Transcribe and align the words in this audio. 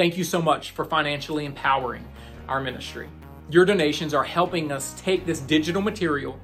Thank 0.00 0.16
you 0.16 0.24
so 0.24 0.40
much 0.40 0.70
for 0.70 0.86
financially 0.86 1.44
empowering 1.44 2.08
our 2.48 2.58
ministry. 2.58 3.10
Your 3.50 3.66
donations 3.66 4.14
are 4.14 4.24
helping 4.24 4.72
us 4.72 4.98
take 4.98 5.26
this 5.26 5.40
digital 5.40 5.82
material 5.82 6.40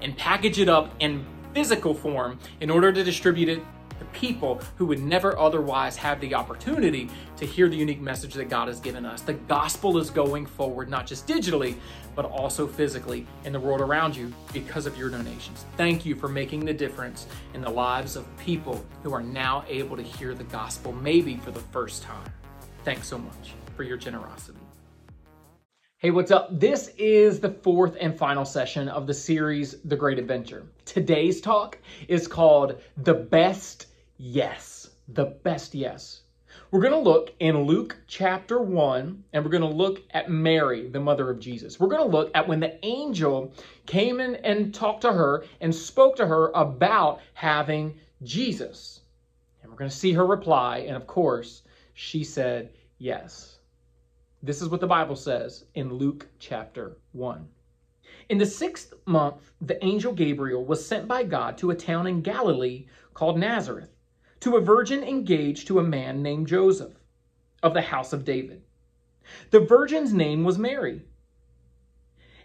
and 0.00 0.16
package 0.16 0.60
it 0.60 0.68
up 0.68 0.94
in 1.00 1.26
physical 1.52 1.92
form 1.92 2.38
in 2.60 2.70
order 2.70 2.92
to 2.92 3.02
distribute 3.02 3.48
it 3.48 3.64
to 3.98 4.04
people 4.12 4.60
who 4.76 4.86
would 4.86 5.00
never 5.00 5.36
otherwise 5.36 5.96
have 5.96 6.20
the 6.20 6.36
opportunity 6.36 7.10
to 7.36 7.44
hear 7.44 7.68
the 7.68 7.74
unique 7.74 8.00
message 8.00 8.32
that 8.34 8.48
God 8.48 8.68
has 8.68 8.78
given 8.78 9.04
us. 9.04 9.22
The 9.22 9.32
gospel 9.32 9.98
is 9.98 10.08
going 10.08 10.46
forward, 10.46 10.88
not 10.88 11.04
just 11.04 11.26
digitally, 11.26 11.74
but 12.14 12.26
also 12.26 12.68
physically 12.68 13.26
in 13.44 13.52
the 13.52 13.58
world 13.58 13.80
around 13.80 14.14
you 14.14 14.32
because 14.52 14.86
of 14.86 14.96
your 14.96 15.10
donations. 15.10 15.64
Thank 15.76 16.06
you 16.06 16.14
for 16.14 16.28
making 16.28 16.64
the 16.64 16.74
difference 16.74 17.26
in 17.54 17.60
the 17.60 17.70
lives 17.70 18.14
of 18.14 18.24
people 18.38 18.86
who 19.02 19.12
are 19.12 19.20
now 19.20 19.64
able 19.66 19.96
to 19.96 20.02
hear 20.04 20.32
the 20.32 20.44
gospel, 20.44 20.92
maybe 20.92 21.38
for 21.38 21.50
the 21.50 21.58
first 21.58 22.04
time. 22.04 22.32
Thanks 22.82 23.08
so 23.08 23.18
much 23.18 23.52
for 23.76 23.82
your 23.82 23.98
generosity. 23.98 24.58
Hey, 25.98 26.10
what's 26.10 26.30
up? 26.30 26.48
This 26.58 26.88
is 26.96 27.38
the 27.38 27.50
fourth 27.50 27.94
and 28.00 28.16
final 28.16 28.46
session 28.46 28.88
of 28.88 29.06
the 29.06 29.12
series, 29.12 29.82
The 29.82 29.96
Great 29.96 30.18
Adventure. 30.18 30.64
Today's 30.86 31.42
talk 31.42 31.76
is 32.08 32.26
called 32.26 32.80
The 32.96 33.12
Best 33.12 33.88
Yes. 34.16 34.88
The 35.08 35.26
Best 35.26 35.74
Yes. 35.74 36.22
We're 36.70 36.80
going 36.80 36.94
to 36.94 36.98
look 36.98 37.34
in 37.38 37.64
Luke 37.64 37.98
chapter 38.06 38.62
1, 38.62 39.24
and 39.34 39.44
we're 39.44 39.50
going 39.50 39.60
to 39.60 39.76
look 39.76 40.00
at 40.12 40.30
Mary, 40.30 40.88
the 40.88 41.00
mother 41.00 41.28
of 41.28 41.38
Jesus. 41.38 41.78
We're 41.78 41.88
going 41.88 42.10
to 42.10 42.16
look 42.16 42.30
at 42.34 42.48
when 42.48 42.60
the 42.60 42.82
angel 42.82 43.52
came 43.84 44.20
in 44.20 44.36
and 44.36 44.72
talked 44.72 45.02
to 45.02 45.12
her 45.12 45.44
and 45.60 45.74
spoke 45.74 46.16
to 46.16 46.26
her 46.26 46.50
about 46.54 47.20
having 47.34 47.98
Jesus. 48.22 49.00
And 49.62 49.70
we're 49.70 49.76
going 49.76 49.90
to 49.90 49.96
see 49.96 50.14
her 50.14 50.24
reply, 50.24 50.78
and 50.78 50.96
of 50.96 51.06
course, 51.06 51.60
she 52.02 52.24
said 52.24 52.72
yes. 52.96 53.58
This 54.42 54.62
is 54.62 54.70
what 54.70 54.80
the 54.80 54.86
Bible 54.86 55.16
says 55.16 55.66
in 55.74 55.92
Luke 55.92 56.26
chapter 56.38 56.96
1. 57.12 57.46
In 58.30 58.38
the 58.38 58.46
sixth 58.46 58.94
month, 59.04 59.52
the 59.60 59.84
angel 59.84 60.14
Gabriel 60.14 60.64
was 60.64 60.84
sent 60.84 61.06
by 61.06 61.24
God 61.24 61.58
to 61.58 61.70
a 61.70 61.74
town 61.76 62.06
in 62.06 62.22
Galilee 62.22 62.86
called 63.12 63.38
Nazareth, 63.38 63.90
to 64.40 64.56
a 64.56 64.62
virgin 64.62 65.04
engaged 65.04 65.66
to 65.66 65.78
a 65.78 65.84
man 65.84 66.22
named 66.22 66.46
Joseph 66.46 66.94
of 67.62 67.74
the 67.74 67.82
house 67.82 68.14
of 68.14 68.24
David. 68.24 68.62
The 69.50 69.60
virgin's 69.60 70.14
name 70.14 70.42
was 70.42 70.56
Mary. 70.56 71.02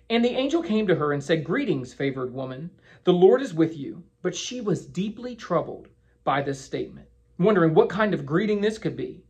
And 0.09 0.23
the 0.23 0.35
angel 0.35 0.63
came 0.63 0.85
to 0.87 0.95
her 0.95 1.13
and 1.13 1.23
said, 1.23 1.45
Greetings, 1.45 1.93
favored 1.93 2.33
woman, 2.33 2.71
the 3.05 3.13
Lord 3.13 3.41
is 3.41 3.53
with 3.53 3.77
you. 3.77 4.03
But 4.21 4.35
she 4.35 4.59
was 4.59 4.85
deeply 4.85 5.33
troubled 5.33 5.87
by 6.25 6.41
this 6.41 6.59
statement, 6.59 7.07
wondering 7.39 7.73
what 7.73 7.87
kind 7.87 8.13
of 8.13 8.25
greeting 8.25 8.59
this 8.59 8.77
could 8.77 8.97
be. 8.97 9.24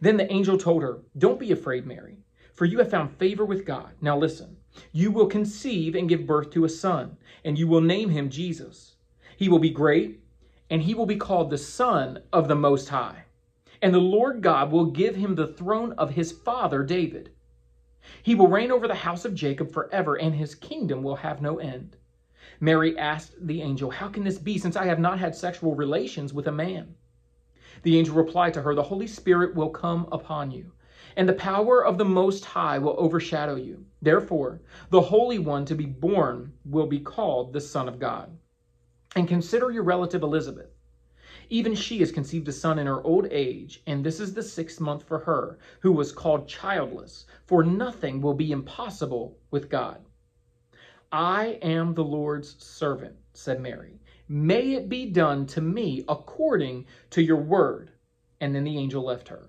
Then 0.00 0.16
the 0.16 0.30
angel 0.32 0.58
told 0.58 0.82
her, 0.82 1.00
Don't 1.16 1.40
be 1.40 1.52
afraid, 1.52 1.86
Mary, 1.86 2.18
for 2.52 2.64
you 2.64 2.78
have 2.78 2.90
found 2.90 3.16
favor 3.18 3.44
with 3.44 3.64
God. 3.64 3.92
Now 4.00 4.18
listen, 4.18 4.56
you 4.92 5.10
will 5.10 5.26
conceive 5.26 5.94
and 5.94 6.08
give 6.08 6.26
birth 6.26 6.50
to 6.50 6.64
a 6.64 6.68
son, 6.68 7.16
and 7.44 7.58
you 7.58 7.68
will 7.68 7.80
name 7.80 8.10
him 8.10 8.28
Jesus. 8.28 8.96
He 9.36 9.48
will 9.48 9.58
be 9.58 9.70
great, 9.70 10.20
and 10.70 10.82
he 10.82 10.94
will 10.94 11.06
be 11.06 11.16
called 11.16 11.50
the 11.50 11.58
Son 11.58 12.22
of 12.32 12.48
the 12.48 12.54
Most 12.54 12.88
High. 12.88 13.24
And 13.80 13.94
the 13.94 13.98
Lord 13.98 14.42
God 14.42 14.72
will 14.72 14.86
give 14.86 15.16
him 15.16 15.34
the 15.34 15.46
throne 15.46 15.92
of 15.92 16.10
his 16.10 16.32
father 16.32 16.82
David. 16.82 17.30
He 18.22 18.34
will 18.34 18.48
reign 18.48 18.70
over 18.70 18.88
the 18.88 18.94
house 18.94 19.24
of 19.24 19.34
Jacob 19.34 19.70
forever, 19.70 20.14
and 20.14 20.34
his 20.34 20.54
kingdom 20.54 21.02
will 21.02 21.16
have 21.16 21.42
no 21.42 21.58
end. 21.58 21.96
Mary 22.60 22.96
asked 22.98 23.34
the 23.40 23.62
angel, 23.62 23.90
How 23.90 24.08
can 24.08 24.24
this 24.24 24.38
be, 24.38 24.58
since 24.58 24.76
I 24.76 24.86
have 24.86 24.98
not 24.98 25.18
had 25.18 25.34
sexual 25.34 25.74
relations 25.74 26.32
with 26.32 26.46
a 26.46 26.52
man? 26.52 26.94
The 27.82 27.98
angel 27.98 28.14
replied 28.14 28.54
to 28.54 28.62
her, 28.62 28.74
The 28.74 28.82
Holy 28.82 29.06
Spirit 29.06 29.54
will 29.54 29.70
come 29.70 30.08
upon 30.10 30.50
you, 30.50 30.72
and 31.16 31.28
the 31.28 31.34
power 31.34 31.84
of 31.84 31.98
the 31.98 32.04
Most 32.04 32.44
High 32.44 32.78
will 32.78 32.94
overshadow 32.98 33.56
you. 33.56 33.84
Therefore, 34.02 34.60
the 34.90 35.00
Holy 35.00 35.38
One 35.38 35.64
to 35.66 35.74
be 35.74 35.86
born 35.86 36.52
will 36.64 36.86
be 36.86 37.00
called 37.00 37.52
the 37.52 37.60
Son 37.60 37.88
of 37.88 37.98
God. 37.98 38.36
And 39.14 39.28
consider 39.28 39.70
your 39.70 39.82
relative 39.82 40.22
Elizabeth. 40.22 40.70
Even 41.48 41.74
she 41.74 41.98
has 41.98 42.10
conceived 42.10 42.48
a 42.48 42.52
son 42.52 42.78
in 42.78 42.86
her 42.86 43.02
old 43.02 43.28
age, 43.30 43.82
and 43.86 44.04
this 44.04 44.18
is 44.18 44.34
the 44.34 44.42
sixth 44.42 44.80
month 44.80 45.04
for 45.04 45.20
her, 45.20 45.58
who 45.80 45.92
was 45.92 46.10
called 46.10 46.48
childless, 46.48 47.24
for 47.46 47.62
nothing 47.62 48.20
will 48.20 48.34
be 48.34 48.50
impossible 48.50 49.38
with 49.50 49.68
God. 49.68 50.04
I 51.12 51.58
am 51.62 51.94
the 51.94 52.04
Lord's 52.04 52.62
servant, 52.62 53.16
said 53.32 53.60
Mary. 53.60 54.00
May 54.28 54.72
it 54.74 54.88
be 54.88 55.06
done 55.06 55.46
to 55.46 55.60
me 55.60 56.04
according 56.08 56.86
to 57.10 57.22
your 57.22 57.36
word. 57.36 57.90
And 58.40 58.54
then 58.54 58.64
the 58.64 58.76
angel 58.78 59.04
left 59.04 59.28
her. 59.28 59.48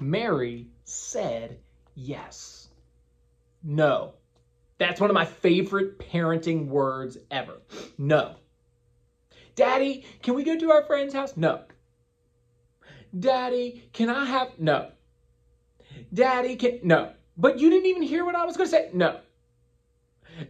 Mary 0.00 0.68
said 0.84 1.58
yes. 1.94 2.68
No. 3.62 4.14
That's 4.78 5.00
one 5.00 5.10
of 5.10 5.14
my 5.14 5.24
favorite 5.24 5.98
parenting 5.98 6.66
words 6.66 7.16
ever. 7.30 7.62
No. 7.96 8.36
Daddy, 9.54 10.04
can 10.22 10.34
we 10.34 10.42
go 10.42 10.58
to 10.58 10.70
our 10.72 10.84
friend's 10.84 11.14
house? 11.14 11.36
No. 11.36 11.62
Daddy, 13.18 13.88
can 13.92 14.10
I 14.10 14.24
have? 14.24 14.58
No. 14.58 14.90
Daddy, 16.12 16.56
can. 16.56 16.80
No. 16.82 17.12
But 17.36 17.58
you 17.58 17.70
didn't 17.70 17.86
even 17.86 18.02
hear 18.02 18.24
what 18.24 18.34
I 18.34 18.44
was 18.44 18.56
going 18.56 18.68
to 18.68 18.70
say? 18.70 18.90
No. 18.92 19.20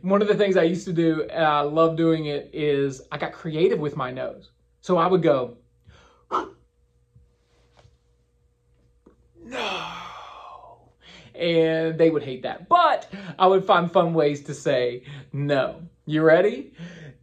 One 0.03 0.23
of 0.23 0.29
the 0.29 0.35
things 0.35 0.57
I 0.57 0.63
used 0.65 0.87
to 0.87 0.93
do, 0.93 1.23
and 1.23 1.45
I 1.45 1.61
love 1.61 1.97
doing 1.97 2.27
it, 2.27 2.51
is 2.53 3.03
I 3.11 3.19
got 3.19 3.33
creative 3.33 3.79
with 3.79 3.97
my 3.97 4.11
noes. 4.11 4.51
So 4.81 4.97
I 4.99 5.07
would 5.07 5.23
go, 5.23 5.57
no. 9.45 10.91
And 11.35 11.99
they 11.99 12.11
would 12.11 12.23
hate 12.23 12.43
that. 12.43 12.69
But 12.69 13.11
I 13.39 13.47
would 13.47 13.65
find 13.65 13.91
fun 13.91 14.15
ways 14.15 14.45
to 14.45 14.55
say 14.55 15.05
no. 15.33 15.83
You 16.07 16.23
ready? 16.23 16.73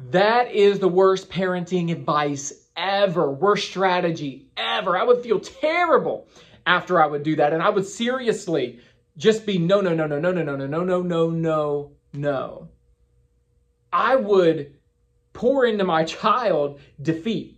That 0.10 0.52
is 0.52 0.80
the 0.80 0.88
worst 0.88 1.30
parenting 1.30 1.92
advice 1.92 2.52
ever, 2.76 3.32
worst 3.32 3.68
strategy 3.70 4.48
ever. 4.58 4.98
I 4.98 5.04
would 5.04 5.24
feel 5.24 5.40
terrible 5.40 6.28
after 6.66 7.02
I 7.02 7.06
would 7.06 7.24
do 7.24 7.36
that. 7.38 7.54
And 7.54 7.62
I 7.62 7.70
would 7.70 7.86
seriously 7.86 8.80
just 9.18 9.46
be 9.46 9.58
no, 9.58 9.82
no, 9.82 9.94
no, 9.94 10.08
no, 10.08 10.20
no, 10.20 10.32
no, 10.32 10.44
no, 10.44 10.56
no, 10.56 10.66
no, 10.66 10.84
no, 10.84 11.02
no, 11.02 11.30
no, 11.30 11.92
no. 12.14 12.70
I 13.94 14.16
would 14.16 14.74
pour 15.34 15.66
into 15.66 15.84
my 15.84 16.04
child 16.22 16.80
defeat 17.02 17.58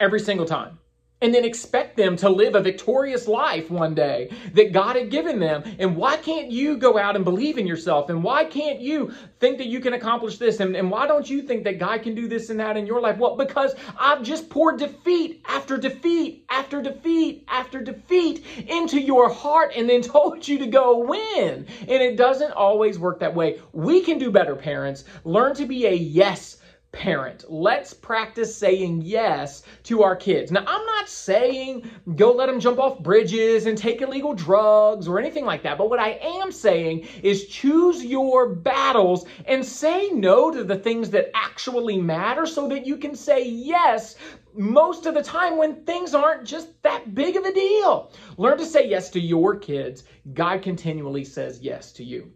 every 0.00 0.20
single 0.20 0.46
time 0.46 0.78
and 1.24 1.34
then 1.34 1.42
expect 1.42 1.96
them 1.96 2.18
to 2.18 2.28
live 2.28 2.54
a 2.54 2.60
victorious 2.60 3.26
life 3.26 3.70
one 3.70 3.94
day 3.94 4.30
that 4.52 4.74
God 4.74 4.94
had 4.94 5.10
given 5.10 5.40
them. 5.40 5.64
And 5.78 5.96
why 5.96 6.18
can't 6.18 6.50
you 6.50 6.76
go 6.76 6.98
out 6.98 7.16
and 7.16 7.24
believe 7.24 7.56
in 7.56 7.66
yourself? 7.66 8.10
And 8.10 8.22
why 8.22 8.44
can't 8.44 8.78
you 8.78 9.10
think 9.40 9.56
that 9.56 9.68
you 9.68 9.80
can 9.80 9.94
accomplish 9.94 10.36
this? 10.36 10.60
And, 10.60 10.76
and 10.76 10.90
why 10.90 11.06
don't 11.06 11.28
you 11.28 11.40
think 11.40 11.64
that 11.64 11.78
God 11.78 12.02
can 12.02 12.14
do 12.14 12.28
this 12.28 12.50
and 12.50 12.60
that 12.60 12.76
in 12.76 12.86
your 12.86 13.00
life? 13.00 13.16
Well, 13.16 13.36
because 13.36 13.74
I've 13.98 14.22
just 14.22 14.50
poured 14.50 14.78
defeat 14.78 15.42
after 15.48 15.78
defeat 15.78 16.44
after 16.50 16.82
defeat 16.82 17.46
after 17.48 17.80
defeat 17.80 18.44
into 18.68 19.00
your 19.00 19.32
heart 19.32 19.72
and 19.74 19.88
then 19.88 20.02
told 20.02 20.46
you 20.46 20.58
to 20.58 20.66
go 20.66 20.98
win. 20.98 21.66
And 21.80 22.02
it 22.02 22.18
doesn't 22.18 22.52
always 22.52 22.98
work 22.98 23.18
that 23.20 23.34
way. 23.34 23.62
We 23.72 24.02
can 24.02 24.18
do 24.18 24.30
better, 24.30 24.54
parents. 24.54 25.04
Learn 25.24 25.54
to 25.54 25.64
be 25.64 25.86
a 25.86 25.94
yes 25.94 26.58
parent. 26.94 27.44
Let's 27.48 27.92
practice 27.92 28.56
saying 28.56 29.02
yes 29.02 29.62
to 29.84 30.02
our 30.02 30.16
kids. 30.16 30.50
Now, 30.52 30.64
I'm 30.66 30.86
not 30.86 31.08
saying 31.08 31.90
go 32.14 32.32
let 32.32 32.46
them 32.46 32.60
jump 32.60 32.78
off 32.78 33.00
bridges 33.00 33.66
and 33.66 33.76
take 33.76 34.00
illegal 34.00 34.32
drugs 34.32 35.08
or 35.08 35.18
anything 35.18 35.44
like 35.44 35.62
that, 35.64 35.76
but 35.76 35.90
what 35.90 35.98
I 35.98 36.18
am 36.22 36.52
saying 36.52 37.06
is 37.22 37.46
choose 37.46 38.04
your 38.04 38.48
battles 38.54 39.26
and 39.46 39.64
say 39.64 40.10
no 40.10 40.50
to 40.50 40.64
the 40.64 40.76
things 40.76 41.10
that 41.10 41.30
actually 41.34 42.00
matter 42.00 42.46
so 42.46 42.68
that 42.68 42.86
you 42.86 42.96
can 42.96 43.14
say 43.14 43.44
yes 43.44 44.16
most 44.54 45.06
of 45.06 45.14
the 45.14 45.22
time 45.22 45.58
when 45.58 45.84
things 45.84 46.14
aren't 46.14 46.46
just 46.46 46.80
that 46.82 47.14
big 47.14 47.36
of 47.36 47.44
a 47.44 47.52
deal. 47.52 48.12
Learn 48.36 48.58
to 48.58 48.64
say 48.64 48.88
yes 48.88 49.10
to 49.10 49.20
your 49.20 49.56
kids. 49.56 50.04
God 50.32 50.62
continually 50.62 51.24
says 51.24 51.60
yes 51.60 51.92
to 51.92 52.04
you. 52.04 52.30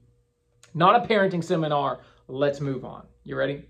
Not 0.75 0.97
a 0.97 1.09
parenting 1.09 1.45
seminar. 1.45 2.01
Let's 2.27 2.61
move 2.61 2.85
on. 2.85 3.07
You 3.25 3.37
ready? 3.37 3.65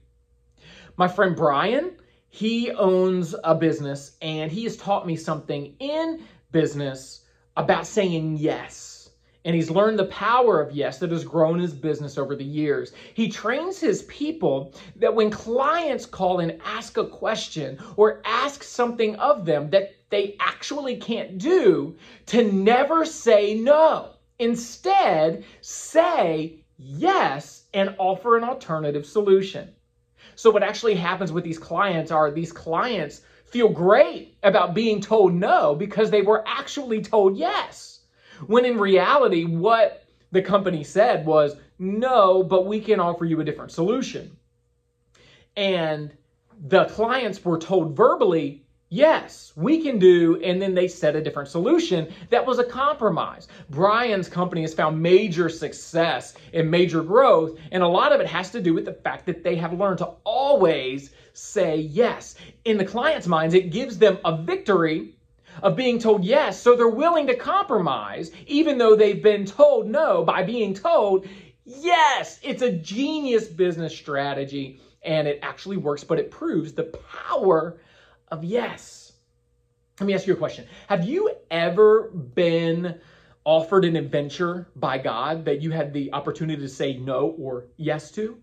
My 0.99 1.07
friend 1.07 1.37
Brian, 1.37 1.93
he 2.29 2.73
owns 2.73 3.33
a 3.45 3.55
business 3.55 4.17
and 4.21 4.51
he 4.51 4.65
has 4.65 4.77
taught 4.77 5.07
me 5.07 5.15
something 5.15 5.77
in 5.79 6.25
business 6.51 7.25
about 7.57 7.87
saying 7.87 8.39
yes. 8.39 9.11
And 9.45 9.55
he's 9.55 9.71
learned 9.71 10.01
the 10.01 10.07
power 10.07 10.61
of 10.61 10.73
yes 10.73 10.99
that 10.99 11.13
has 11.13 11.23
grown 11.23 11.61
his 11.61 11.73
business 11.73 12.19
over 12.19 12.35
the 12.35 12.43
years. 12.43 12.91
He 13.15 13.29
trains 13.29 13.79
his 13.79 14.03
people 14.03 14.75
that 14.97 15.15
when 15.15 15.31
clients 15.31 16.05
call 16.05 16.41
and 16.41 16.61
ask 16.65 16.97
a 16.97 17.07
question 17.07 17.79
or 17.95 18.21
ask 18.25 18.65
something 18.65 19.15
of 19.21 19.45
them 19.45 19.71
that 19.71 19.95
they 20.11 20.37
actually 20.41 20.97
can't 20.97 21.39
do, 21.39 21.97
to 22.27 22.43
never 22.43 23.05
say 23.05 23.55
no. 23.55 24.15
Instead, 24.41 25.45
say 25.61 26.65
yes 26.77 27.67
and 27.73 27.95
offer 27.99 28.37
an 28.37 28.43
alternative 28.43 29.07
solution. 29.07 29.73
So 30.39 30.51
what 30.51 30.63
actually 30.63 30.95
happens 30.95 31.33
with 31.33 31.43
these 31.43 31.59
clients 31.59 32.13
are 32.13 32.31
these 32.31 32.53
clients 32.53 33.23
feel 33.47 33.69
great 33.69 34.37
about 34.45 34.73
being 34.73 35.01
told 35.01 35.35
no 35.35 35.75
because 35.75 36.13
they 36.13 36.23
were 36.23 36.45
actually 36.47 37.03
told 37.03 37.37
yes. 37.37 38.03
When 38.47 38.65
in 38.65 38.79
reality, 38.79 39.47
what 39.47 40.05
the 40.31 40.41
company 40.41 40.85
said 40.85 41.27
was, 41.27 41.57
no, 41.81 42.45
but 42.45 42.67
we 42.69 42.79
can 42.81 43.01
offer 43.01 43.25
you 43.25 43.41
a 43.41 43.45
different 43.45 43.73
solution. 43.73 44.37
And 45.57 46.13
the 46.69 46.85
clients 46.85 47.45
were 47.45 47.59
told 47.59 47.97
verbally, 47.97 48.65
Yes, 48.91 49.53
we 49.55 49.83
can 49.83 49.99
do, 49.99 50.41
and 50.43 50.63
then 50.63 50.75
they 50.75 50.89
set 50.89 51.15
a 51.15 51.21
different 51.21 51.51
solution 51.51 52.11
that 52.31 52.47
was 52.47 52.59
a 52.59 52.65
compromise. 52.65 53.47
Brian's 53.69 54.31
company 54.31 54.63
has 54.63 54.73
found 54.73 55.03
major 55.03 55.51
success 55.51 56.33
and 56.55 56.71
major 56.71 57.03
growth, 57.03 57.59
and 57.71 57.83
a 57.83 57.89
lot 57.89 58.13
of 58.13 58.21
it 58.23 58.27
has 58.27 58.51
to 58.53 58.63
do 58.63 58.73
with 58.73 58.87
the 58.87 58.95
fact 58.95 59.27
that 59.27 59.45
they 59.45 59.57
have 59.57 59.79
learned 59.79 59.99
to 59.99 60.15
always 60.25 61.11
say 61.35 61.77
yes. 61.77 62.37
In 62.65 62.79
the 62.79 62.85
client's 62.85 63.27
minds, 63.27 63.55
it 63.55 63.71
gives 63.71 63.99
them 63.99 64.17
a 64.25 64.39
victory 64.39 65.15
of 65.63 65.77
being 65.77 65.99
told 65.99 66.25
yes, 66.25 66.59
so 66.59 66.75
they're 66.75 66.89
willing 66.89 67.27
to 67.27 67.37
compromise, 67.37 68.31
even 68.47 68.79
though 68.79 68.97
they've 68.97 69.23
been 69.23 69.45
told 69.45 69.87
no 69.87 70.25
by 70.25 70.43
being 70.43 70.73
told 70.73 71.27
yes. 71.67 72.41
It's 72.43 72.63
a 72.63 72.73
genius 72.73 73.49
business 73.49 73.95
strategy, 73.95 74.81
and 75.03 75.29
it 75.29 75.41
actually 75.43 75.77
works, 75.77 76.05
but 76.05 76.19
it 76.19 76.31
proves 76.31 76.73
the 76.73 76.85
power 77.13 77.79
of 78.31 78.45
yes. 78.45 79.13
Let 80.01 80.07
me 80.07 80.15
ask 80.15 80.27
you 80.27 80.35
a 80.35 80.37
question. 80.37 80.67
Have 80.89 81.05
you 81.05 81.31
ever 81.51 82.11
been 82.11 83.01
offered 83.45 83.85
an 83.85 83.97
adventure 83.97 84.69
by 84.77 84.99
God 84.99 85.45
that 85.47 85.61
you 85.61 85.71
had 85.71 85.93
the 85.93 86.13
opportunity 86.13 86.61
to 86.61 86.69
say 86.69 86.97
no 86.97 87.35
or 87.39 87.67
yes 87.77 88.11
to? 88.13 88.39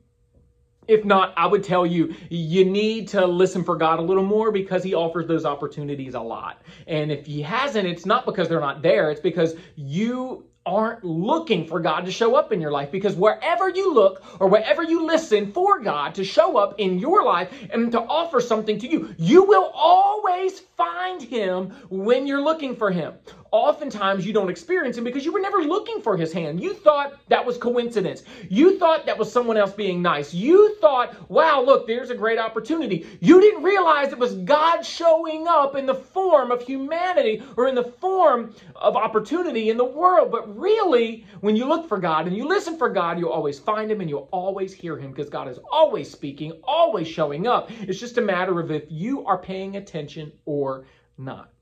If 0.87 1.03
not, 1.03 1.33
I 1.37 1.47
would 1.47 1.63
tell 1.63 1.85
you, 1.85 2.13
you 2.29 2.65
need 2.65 3.07
to 3.09 3.25
listen 3.25 3.63
for 3.63 3.75
God 3.75 3.99
a 3.99 4.03
little 4.03 4.23
more 4.23 4.51
because 4.51 4.83
He 4.83 4.93
offers 4.93 5.27
those 5.27 5.45
opportunities 5.45 6.13
a 6.13 6.19
lot. 6.19 6.61
And 6.87 7.11
if 7.11 7.25
He 7.25 7.41
hasn't, 7.41 7.87
it's 7.87 8.05
not 8.05 8.25
because 8.25 8.49
they're 8.49 8.59
not 8.59 8.81
there, 8.81 9.09
it's 9.09 9.21
because 9.21 9.55
you 9.75 10.45
aren't 10.65 11.03
looking 11.03 11.67
for 11.67 11.79
God 11.79 12.05
to 12.05 12.11
show 12.11 12.35
up 12.35 12.51
in 12.51 12.59
your 12.59 12.71
life 12.71 12.91
because 12.91 13.15
wherever 13.15 13.69
you 13.69 13.93
look 13.93 14.23
or 14.39 14.47
wherever 14.47 14.83
you 14.83 15.05
listen 15.05 15.51
for 15.51 15.79
God 15.79 16.15
to 16.15 16.23
show 16.23 16.57
up 16.57 16.79
in 16.79 16.97
your 16.97 17.23
life 17.23 17.51
and 17.71 17.91
to 17.91 18.01
offer 18.01 18.41
something 18.41 18.79
to 18.79 18.87
you, 18.87 19.13
you 19.17 19.43
will 19.43 19.71
always 19.73 20.59
find 20.59 21.21
Him 21.21 21.69
when 21.89 22.25
you're 22.25 22.41
looking 22.41 22.75
for 22.75 22.91
Him 22.91 23.13
oftentimes 23.55 24.25
you 24.25 24.33
don't 24.33 24.49
experience 24.49 24.97
him 24.97 25.05
because 25.05 25.23
you 25.23 25.31
were 25.31 25.39
never 25.39 25.61
looking 25.61 26.01
for 26.01 26.17
his 26.17 26.33
hand. 26.33 26.61
You 26.61 26.73
thought 26.73 27.17
that 27.29 27.45
was 27.45 27.57
coincidence. 27.57 28.23
You 28.49 28.77
thought 28.77 29.05
that 29.05 29.17
was 29.17 29.31
someone 29.31 29.55
else 29.55 29.71
being 29.71 30.01
nice. 30.01 30.33
You 30.33 30.75
thought, 30.75 31.29
wow, 31.31 31.61
look, 31.61 31.87
there's 31.87 32.09
a 32.09 32.15
great 32.15 32.37
opportunity. 32.37 33.07
You 33.21 33.39
didn't 33.39 33.63
realize 33.63 34.11
it 34.11 34.19
was 34.19 34.35
God 34.35 34.81
showing 34.81 35.47
up 35.47 35.77
in 35.77 35.85
the 35.85 35.95
form 35.95 36.51
of 36.51 36.61
humanity 36.61 37.41
or 37.55 37.69
in 37.69 37.75
the 37.75 37.85
form 37.85 38.53
of 38.75 38.97
opportunity 38.97 39.69
in 39.69 39.77
the 39.77 39.85
world. 39.85 40.33
But 40.33 40.53
really, 40.59 41.25
when 41.39 41.55
you 41.55 41.65
look 41.65 41.87
for 41.87 41.97
God 41.97 42.27
and 42.27 42.35
you 42.35 42.45
listen 42.49 42.77
for 42.77 42.89
God, 42.89 43.17
you'll 43.17 43.29
always 43.29 43.57
find 43.57 43.89
him 43.89 44.01
and 44.01 44.09
you'll 44.09 44.27
always 44.31 44.73
hear 44.73 44.97
him 44.97 45.11
because 45.11 45.29
God 45.29 45.47
is 45.47 45.59
always 45.71 46.11
speaking, 46.11 46.51
always 46.65 47.07
showing 47.07 47.47
up. 47.47 47.71
It's 47.71 48.01
just 48.01 48.17
a 48.17 48.21
matter 48.21 48.59
of 48.59 48.69
if 48.69 48.83
you 48.89 49.25
are 49.25 49.37
paying 49.37 49.77
attention 49.77 50.33
or 50.43 50.85
not. 51.17 51.53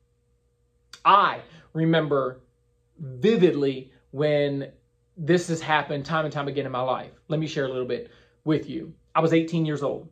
I 1.05 1.41
remember 1.73 2.41
vividly 2.99 3.91
when 4.11 4.71
this 5.17 5.47
has 5.47 5.61
happened 5.61 6.05
time 6.05 6.25
and 6.25 6.33
time 6.33 6.47
again 6.47 6.65
in 6.65 6.71
my 6.71 6.81
life. 6.81 7.11
Let 7.27 7.39
me 7.39 7.47
share 7.47 7.65
a 7.65 7.69
little 7.69 7.87
bit 7.87 8.11
with 8.45 8.69
you. 8.69 8.93
I 9.15 9.19
was 9.19 9.33
18 9.33 9.65
years 9.65 9.83
old. 9.83 10.09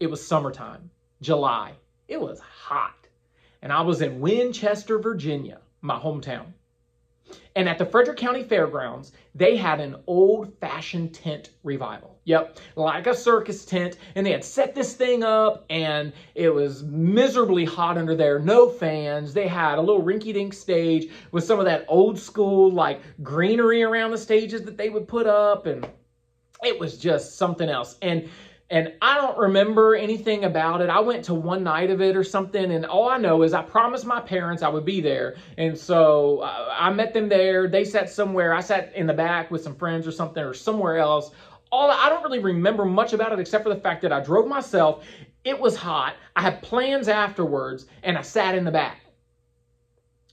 It 0.00 0.08
was 0.08 0.26
summertime, 0.26 0.90
July. 1.20 1.72
It 2.08 2.20
was 2.20 2.40
hot. 2.40 3.06
And 3.62 3.72
I 3.72 3.82
was 3.82 4.00
in 4.00 4.20
Winchester, 4.20 4.98
Virginia, 4.98 5.60
my 5.80 5.98
hometown. 5.98 6.52
And 7.56 7.68
at 7.68 7.78
the 7.78 7.86
Frederick 7.86 8.16
County 8.16 8.44
Fairgrounds, 8.44 9.12
they 9.34 9.56
had 9.56 9.80
an 9.80 9.96
old 10.06 10.56
fashioned 10.60 11.14
tent 11.14 11.50
revival. 11.64 12.18
Yep, 12.24 12.58
like 12.76 13.06
a 13.06 13.14
circus 13.14 13.64
tent. 13.64 13.96
And 14.14 14.24
they 14.24 14.30
had 14.30 14.44
set 14.44 14.74
this 14.74 14.94
thing 14.94 15.24
up, 15.24 15.64
and 15.68 16.12
it 16.34 16.54
was 16.54 16.84
miserably 16.84 17.64
hot 17.64 17.98
under 17.98 18.14
there, 18.14 18.38
no 18.38 18.68
fans. 18.68 19.34
They 19.34 19.48
had 19.48 19.78
a 19.78 19.80
little 19.80 20.02
rinky 20.02 20.32
dink 20.32 20.54
stage 20.54 21.10
with 21.32 21.44
some 21.44 21.58
of 21.58 21.64
that 21.64 21.84
old 21.88 22.18
school, 22.18 22.70
like 22.70 23.00
greenery 23.22 23.82
around 23.82 24.12
the 24.12 24.18
stages 24.18 24.62
that 24.62 24.76
they 24.76 24.88
would 24.88 25.08
put 25.08 25.26
up. 25.26 25.66
And 25.66 25.88
it 26.62 26.78
was 26.78 26.98
just 26.98 27.36
something 27.36 27.68
else. 27.68 27.96
And 28.00 28.28
and 28.70 28.92
I 29.02 29.16
don't 29.16 29.36
remember 29.36 29.96
anything 29.96 30.44
about 30.44 30.80
it. 30.80 30.88
I 30.88 31.00
went 31.00 31.24
to 31.24 31.34
one 31.34 31.64
night 31.64 31.90
of 31.90 32.00
it 32.00 32.16
or 32.16 32.22
something, 32.22 32.70
and 32.70 32.86
all 32.86 33.08
I 33.08 33.18
know 33.18 33.42
is 33.42 33.52
I 33.52 33.62
promised 33.62 34.06
my 34.06 34.20
parents 34.20 34.62
I 34.62 34.68
would 34.68 34.84
be 34.84 35.00
there. 35.00 35.36
And 35.58 35.76
so 35.76 36.38
uh, 36.38 36.72
I 36.78 36.90
met 36.90 37.12
them 37.12 37.28
there. 37.28 37.66
They 37.66 37.84
sat 37.84 38.08
somewhere. 38.08 38.54
I 38.54 38.60
sat 38.60 38.94
in 38.94 39.08
the 39.08 39.12
back 39.12 39.50
with 39.50 39.64
some 39.64 39.74
friends 39.74 40.06
or 40.06 40.12
something 40.12 40.42
or 40.42 40.54
somewhere 40.54 40.98
else. 40.98 41.32
All 41.72 41.90
I 41.90 42.08
don't 42.08 42.22
really 42.22 42.38
remember 42.38 42.84
much 42.84 43.12
about 43.12 43.32
it 43.32 43.40
except 43.40 43.64
for 43.64 43.74
the 43.74 43.80
fact 43.80 44.02
that 44.02 44.12
I 44.12 44.20
drove 44.20 44.46
myself. 44.46 45.04
It 45.42 45.58
was 45.58 45.74
hot. 45.74 46.14
I 46.36 46.42
had 46.42 46.62
plans 46.62 47.08
afterwards, 47.08 47.86
and 48.04 48.16
I 48.16 48.22
sat 48.22 48.54
in 48.54 48.64
the 48.64 48.70
back. 48.70 49.00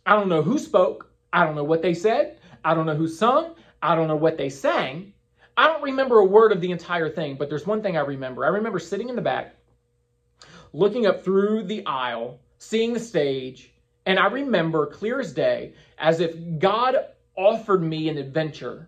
I 0.05 0.15
don't 0.15 0.29
know 0.29 0.43
who 0.43 0.59
spoke. 0.59 1.11
I 1.33 1.43
don't 1.43 1.55
know 1.55 1.63
what 1.63 1.81
they 1.81 1.95
said. 1.95 2.39
I 2.63 2.75
don't 2.75 2.85
know 2.85 2.95
who 2.95 3.07
sung. 3.07 3.55
I 3.81 3.95
don't 3.95 4.07
know 4.07 4.15
what 4.15 4.37
they 4.37 4.49
sang. 4.49 5.13
I 5.57 5.65
don't 5.65 5.81
remember 5.81 6.19
a 6.19 6.25
word 6.25 6.51
of 6.51 6.61
the 6.61 6.71
entire 6.71 7.09
thing, 7.09 7.35
but 7.35 7.49
there's 7.49 7.65
one 7.65 7.81
thing 7.81 7.97
I 7.97 8.01
remember. 8.01 8.45
I 8.45 8.49
remember 8.49 8.77
sitting 8.77 9.09
in 9.09 9.15
the 9.15 9.23
back, 9.23 9.55
looking 10.71 11.07
up 11.07 11.23
through 11.23 11.63
the 11.63 11.83
aisle, 11.87 12.39
seeing 12.59 12.93
the 12.93 12.99
stage, 12.99 13.73
and 14.05 14.19
I 14.19 14.27
remember 14.27 14.85
clear 14.85 15.19
as 15.19 15.33
day 15.33 15.73
as 15.97 16.19
if 16.19 16.35
God 16.59 16.95
offered 17.35 17.81
me 17.81 18.07
an 18.07 18.19
adventure. 18.19 18.87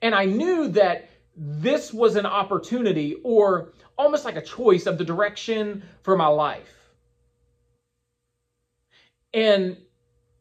And 0.00 0.14
I 0.14 0.24
knew 0.24 0.68
that 0.68 1.10
this 1.36 1.92
was 1.92 2.16
an 2.16 2.24
opportunity 2.24 3.16
or 3.22 3.72
almost 3.98 4.24
like 4.24 4.36
a 4.36 4.42
choice 4.42 4.86
of 4.86 4.96
the 4.96 5.04
direction 5.04 5.82
for 6.02 6.16
my 6.16 6.26
life. 6.26 6.74
And 9.34 9.76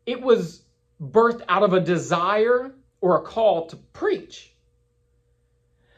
it 0.06 0.22
was 0.22 0.64
birthed 1.02 1.44
out 1.50 1.64
of 1.64 1.74
a 1.74 1.80
desire 1.82 2.74
or 3.02 3.18
a 3.18 3.22
call 3.22 3.68
to 3.68 3.76
preach. 3.76 4.54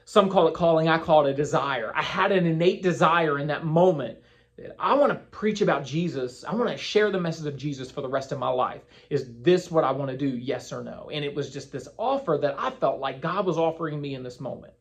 Some 0.05 0.29
call 0.29 0.47
it 0.47 0.53
calling, 0.53 0.89
I 0.89 0.97
call 0.97 1.25
it 1.25 1.31
a 1.31 1.33
desire. 1.33 1.93
I 1.95 2.03
had 2.03 2.31
an 2.31 2.45
innate 2.45 2.83
desire 2.83 3.39
in 3.39 3.47
that 3.47 3.65
moment 3.65 4.17
that 4.57 4.75
I 4.77 4.93
want 4.93 5.11
to 5.11 5.19
preach 5.29 5.61
about 5.61 5.85
Jesus. 5.85 6.43
I 6.43 6.53
want 6.53 6.69
to 6.69 6.77
share 6.77 7.11
the 7.11 7.19
message 7.19 7.47
of 7.47 7.57
Jesus 7.57 7.89
for 7.89 8.01
the 8.01 8.09
rest 8.09 8.31
of 8.31 8.39
my 8.39 8.49
life. 8.49 8.81
Is 9.09 9.29
this 9.41 9.71
what 9.71 9.83
I 9.83 9.91
want 9.91 10.11
to 10.11 10.17
do? 10.17 10.27
Yes 10.27 10.71
or 10.73 10.83
no? 10.83 11.09
And 11.13 11.23
it 11.23 11.33
was 11.33 11.51
just 11.51 11.71
this 11.71 11.87
offer 11.97 12.37
that 12.41 12.55
I 12.59 12.71
felt 12.71 12.99
like 12.99 13.21
God 13.21 13.45
was 13.45 13.57
offering 13.57 14.01
me 14.01 14.15
in 14.15 14.23
this 14.23 14.39
moment. 14.39 14.73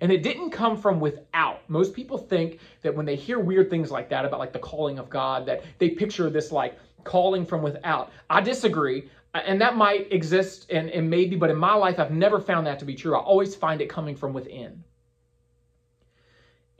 And 0.00 0.10
it 0.10 0.22
didn't 0.22 0.50
come 0.50 0.78
from 0.78 0.98
without. 0.98 1.68
Most 1.68 1.92
people 1.92 2.16
think 2.16 2.60
that 2.80 2.94
when 2.94 3.04
they 3.04 3.16
hear 3.16 3.38
weird 3.38 3.68
things 3.68 3.90
like 3.90 4.08
that 4.08 4.24
about 4.24 4.40
like 4.40 4.54
the 4.54 4.58
calling 4.58 4.98
of 4.98 5.10
God, 5.10 5.44
that 5.46 5.62
they 5.78 5.90
picture 5.90 6.30
this 6.30 6.50
like 6.50 6.78
calling 7.04 7.44
from 7.44 7.62
without. 7.62 8.10
I 8.28 8.40
disagree 8.40 9.10
and 9.34 9.60
that 9.60 9.76
might 9.76 10.12
exist 10.12 10.66
and, 10.70 10.90
and 10.90 11.08
maybe, 11.08 11.36
but 11.36 11.50
in 11.50 11.56
my 11.56 11.74
life, 11.74 11.98
I've 11.98 12.10
never 12.10 12.40
found 12.40 12.66
that 12.66 12.78
to 12.80 12.84
be 12.84 12.94
true. 12.94 13.14
I 13.16 13.20
always 13.20 13.54
find 13.54 13.80
it 13.80 13.88
coming 13.88 14.16
from 14.16 14.32
within. 14.32 14.82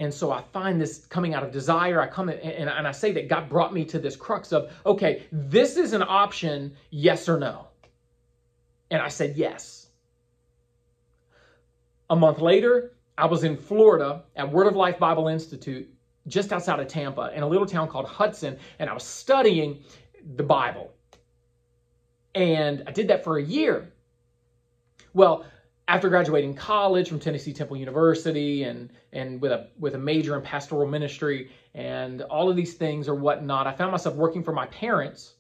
And 0.01 0.13
so 0.13 0.33
I 0.33 0.41
find 0.41 0.81
this 0.81 1.05
coming 1.07 1.35
out 1.35 1.45
of 1.45 1.53
desire. 1.53 2.01
I 2.01 2.07
come 2.07 2.31
in, 2.31 2.39
and, 2.39 2.71
and 2.71 2.89
I 2.89 2.93
say 2.93 3.13
that 3.13 3.29
God 3.29 3.49
brought 3.49 3.75
me 3.75 3.85
to 3.85 3.99
this 3.99 4.17
crux 4.17 4.51
of, 4.51 4.73
okay, 4.85 5.27
this 5.31 5.77
is 5.77 5.93
an 5.93 6.03
option, 6.03 6.75
yes 6.91 7.29
or 7.29 7.39
no. 7.39 7.67
And 8.91 9.01
I 9.01 9.09
said 9.09 9.37
yes. 9.37 9.89
A 12.09 12.17
month 12.17 12.41
later, 12.41 12.97
I 13.17 13.27
was 13.27 13.45
in 13.45 13.57
Florida 13.57 14.25
at 14.35 14.51
Word 14.51 14.67
of 14.67 14.75
Life 14.75 14.99
Bible 14.99 15.29
Institute, 15.29 15.89
just 16.27 16.53
outside 16.53 16.81
of 16.81 16.89
Tampa, 16.89 17.31
in 17.35 17.43
a 17.43 17.47
little 17.47 17.67
town 17.67 17.87
called 17.87 18.07
Hudson, 18.07 18.59
and 18.79 18.89
I 18.89 18.95
was 18.95 19.05
studying 19.05 19.85
the 20.35 20.43
Bible. 20.43 20.93
And 22.35 22.85
I 22.87 22.93
did 22.93 23.09
that 23.09 23.25
for 23.25 23.39
a 23.39 23.43
year. 23.43 23.93
Well, 25.13 25.45
after 25.89 26.09
graduating 26.09 26.55
college 26.55 27.09
from 27.09 27.19
Tennessee 27.19 27.53
Temple 27.53 27.77
University 27.77 28.63
and 28.63 28.93
and 29.13 29.41
with 29.41 29.51
a 29.51 29.69
with 29.79 29.97
a 29.97 29.99
major 29.99 30.37
in 30.37 30.43
pastoral 30.43 30.87
ministry 30.87 31.51
and 31.75 32.23
all 32.23 32.49
of 32.49 32.55
these 32.55 32.75
things 32.75 33.09
or 33.09 33.17
whatnot, 33.17 33.67
I 33.67 33.73
found 33.73 33.91
myself 33.91 34.15
working 34.15 34.45
for 34.45 34.53
my 34.53 34.67
parents. 34.67 35.35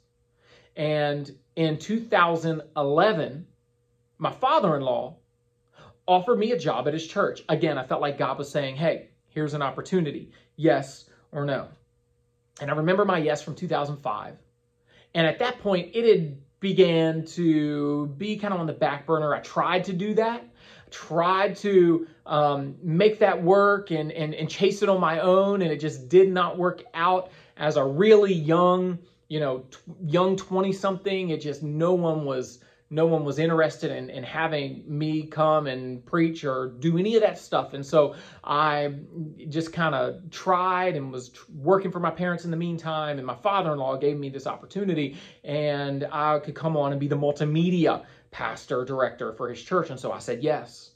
And 0.77 1.31
in 1.55 1.79
2011, 1.79 3.47
my 4.19 4.33
father-in-law 4.33 5.17
offered 6.09 6.39
me 6.39 6.51
a 6.51 6.59
job 6.59 6.89
at 6.89 6.95
his 6.95 7.07
church. 7.07 7.43
Again, 7.49 7.79
I 7.79 7.85
felt 7.85 8.01
like 8.01 8.19
God 8.19 8.37
was 8.37 8.51
saying, 8.51 8.75
"Hey, 8.75 9.11
here's 9.29 9.55
an 9.55 9.63
opportunity. 9.63 10.33
Yes 10.57 11.09
or 11.31 11.45
no." 11.45 11.69
And 12.61 12.73
I 12.73 12.75
remember 12.75 13.05
my 13.05 13.19
yes 13.19 13.41
from 13.41 13.55
2005. 13.55 14.37
And 15.15 15.27
at 15.27 15.39
that 15.39 15.61
point, 15.61 15.95
it 15.95 16.05
had 16.05 16.37
began 16.61 17.25
to 17.25 18.07
be 18.19 18.37
kind 18.37 18.55
of 18.55 18.61
on 18.61 18.67
the 18.67 18.73
back 18.73 19.07
burner. 19.07 19.35
I 19.35 19.41
tried 19.41 19.85
to 19.85 19.93
do 19.93 20.15
that. 20.15 20.45
tried 20.91 21.57
to 21.57 22.07
um, 22.27 22.75
make 22.83 23.19
that 23.19 23.43
work 23.43 23.91
and, 23.91 24.13
and, 24.13 24.35
and 24.35 24.49
chase 24.49 24.83
it 24.83 24.89
on 24.89 25.01
my 25.01 25.21
own, 25.21 25.63
and 25.63 25.71
it 25.73 25.81
just 25.81 26.09
did 26.09 26.31
not 26.31 26.59
work 26.59 26.83
out 26.95 27.31
as 27.57 27.77
a 27.77 27.85
really 27.85 28.35
young, 28.35 28.99
you 29.29 29.41
know, 29.41 29.61
t- 29.71 29.79
young 30.07 30.37
20 30.37 30.73
something. 30.73 31.31
It 31.31 31.41
just, 31.41 31.63
no 31.63 31.95
one 31.95 32.25
was 32.25 32.59
no 32.93 33.07
one 33.07 33.25
was 33.25 33.39
interested 33.39 33.93
in, 33.93 34.11
in 34.11 34.25
having 34.25 34.83
me 34.87 35.23
come 35.23 35.69
and 35.69 36.05
preach 36.05 36.45
or 36.45 36.73
do 36.81 36.99
any 36.99 37.15
of 37.15 37.23
that 37.23 37.39
stuff. 37.39 37.73
And 37.73 37.87
so 37.87 38.17
I 38.43 38.95
just 39.49 39.73
kind 39.73 39.95
of 39.95 40.29
tried 40.31 40.97
and 40.97 41.13
was 41.13 41.29
tr- 41.29 41.45
working 41.55 41.93
for 41.93 42.01
my 42.01 42.11
parents 42.11 42.45
in 42.45 42.51
the 42.51 42.57
meantime. 42.57 43.19
And 43.19 43.27
my 43.27 43.37
father 43.37 43.73
in 43.73 43.79
law 43.79 43.97
gave 43.97 44.19
me 44.19 44.29
this 44.29 44.49
opportunity, 44.49 45.17
and 45.45 46.09
I 46.11 46.41
could 46.41 46.57
come 46.57 46.77
on 46.77 46.91
and 46.91 47.01
be 47.01 47.07
the 47.07 47.17
multimedia 47.17 48.05
pastor 48.33 48.85
director 48.85 49.33
for 49.35 49.49
his 49.49 49.63
church. 49.63 49.91
And 49.91 49.99
so 49.99 50.11
I 50.11 50.19
said 50.19 50.43
yes. 50.43 50.91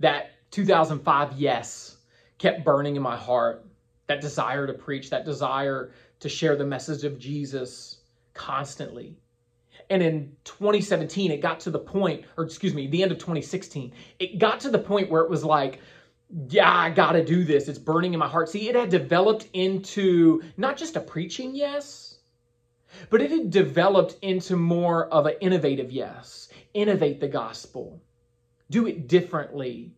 That 0.00 0.32
2005 0.50 1.34
yes 1.34 1.98
kept 2.38 2.64
burning 2.64 2.96
in 2.96 3.02
my 3.02 3.16
heart. 3.16 3.64
That 4.08 4.20
desire 4.20 4.66
to 4.66 4.72
preach, 4.72 5.10
that 5.10 5.24
desire 5.24 5.92
to 6.18 6.28
share 6.28 6.56
the 6.56 6.64
message 6.64 7.04
of 7.04 7.16
Jesus 7.16 8.00
constantly 8.34 9.18
and 9.90 10.02
in 10.02 10.36
2017, 10.44 11.30
it 11.30 11.40
got 11.40 11.60
to 11.60 11.70
the 11.70 11.78
point, 11.78 12.24
or 12.36 12.44
excuse 12.44 12.74
me, 12.74 12.86
the 12.86 13.02
end 13.02 13.12
of 13.12 13.18
2016, 13.18 13.92
it 14.18 14.38
got 14.38 14.60
to 14.60 14.70
the 14.70 14.78
point 14.78 15.10
where 15.10 15.22
it 15.22 15.30
was 15.30 15.44
like, 15.44 15.80
yeah, 16.48 16.72
I 16.72 16.90
got 16.90 17.12
to 17.12 17.24
do 17.24 17.44
this. 17.44 17.68
It's 17.68 17.78
burning 17.78 18.12
in 18.12 18.18
my 18.18 18.28
heart. 18.28 18.48
See, 18.48 18.68
it 18.68 18.74
had 18.74 18.90
developed 18.90 19.48
into 19.54 20.42
not 20.56 20.76
just 20.76 20.96
a 20.96 21.00
preaching 21.00 21.54
yes, 21.54 22.18
but 23.10 23.22
it 23.22 23.30
had 23.30 23.50
developed 23.50 24.16
into 24.22 24.56
more 24.56 25.06
of 25.06 25.26
an 25.26 25.34
innovative 25.40 25.90
yes. 25.90 26.48
Innovate 26.74 27.20
the 27.20 27.28
gospel, 27.28 28.02
do 28.70 28.86
it 28.86 29.08
differently, 29.08 29.94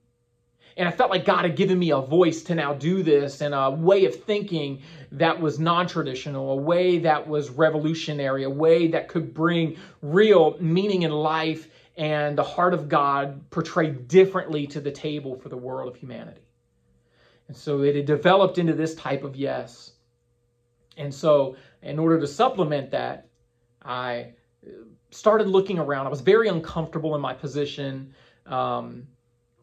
and 0.77 0.89
I 0.89 0.93
felt 0.93 1.11
like 1.11 1.25
God 1.25 1.43
had 1.43 1.57
given 1.57 1.79
me 1.79 1.91
a 1.91 2.01
voice 2.01 2.43
to 2.45 2.55
now 2.55 2.75
do 2.75 3.03
this 3.03 3.41
and 3.41 3.55
a 3.55 3.71
way 3.71 4.05
of 4.05 4.25
thinking 4.25 4.83
that 5.13 5.41
was 5.41 5.59
non 5.59 5.87
traditional, 5.87 6.53
a 6.53 6.57
way 6.57 6.99
that 6.99 7.27
was 7.27 7.51
revolutionary, 7.51 8.45
a 8.45 8.51
way 8.51 8.89
that 8.89 9.09
could 9.09 9.35
bring 9.35 9.77
real 10.03 10.57
meaning 10.61 11.03
in 11.03 11.11
life 11.11 11.69
and 11.97 12.39
the 12.39 12.43
heart 12.43 12.73
of 12.73 12.89
God 12.89 13.51
portrayed 13.51 14.09
differently 14.09 14.67
to 14.69 14.81
the 14.81 14.91
table 14.91 15.37
for 15.37 15.49
the 15.49 15.57
world 15.57 15.93
of 15.93 15.97
humanity. 15.97 16.41
And 17.49 17.57
so 17.57 17.83
it 17.83 17.97
had 17.97 18.07
developed 18.07 18.59
into 18.59 18.73
this 18.73 18.95
type 18.95 19.25
of 19.25 19.37
yes. 19.37 19.93
And 20.97 21.13
so, 21.13 21.57
in 21.83 21.99
order 21.99 22.21
to 22.21 22.27
supplement 22.27 22.91
that, 22.93 23.29
I 23.83 24.33
started 25.11 25.49
looking 25.49 25.79
around. 25.79 26.07
I 26.07 26.11
was 26.11 26.21
very 26.21 26.49
uncomfortable 26.49 27.15
in 27.15 27.21
my 27.21 27.35
position. 27.35 28.15
Um, 28.47 29.07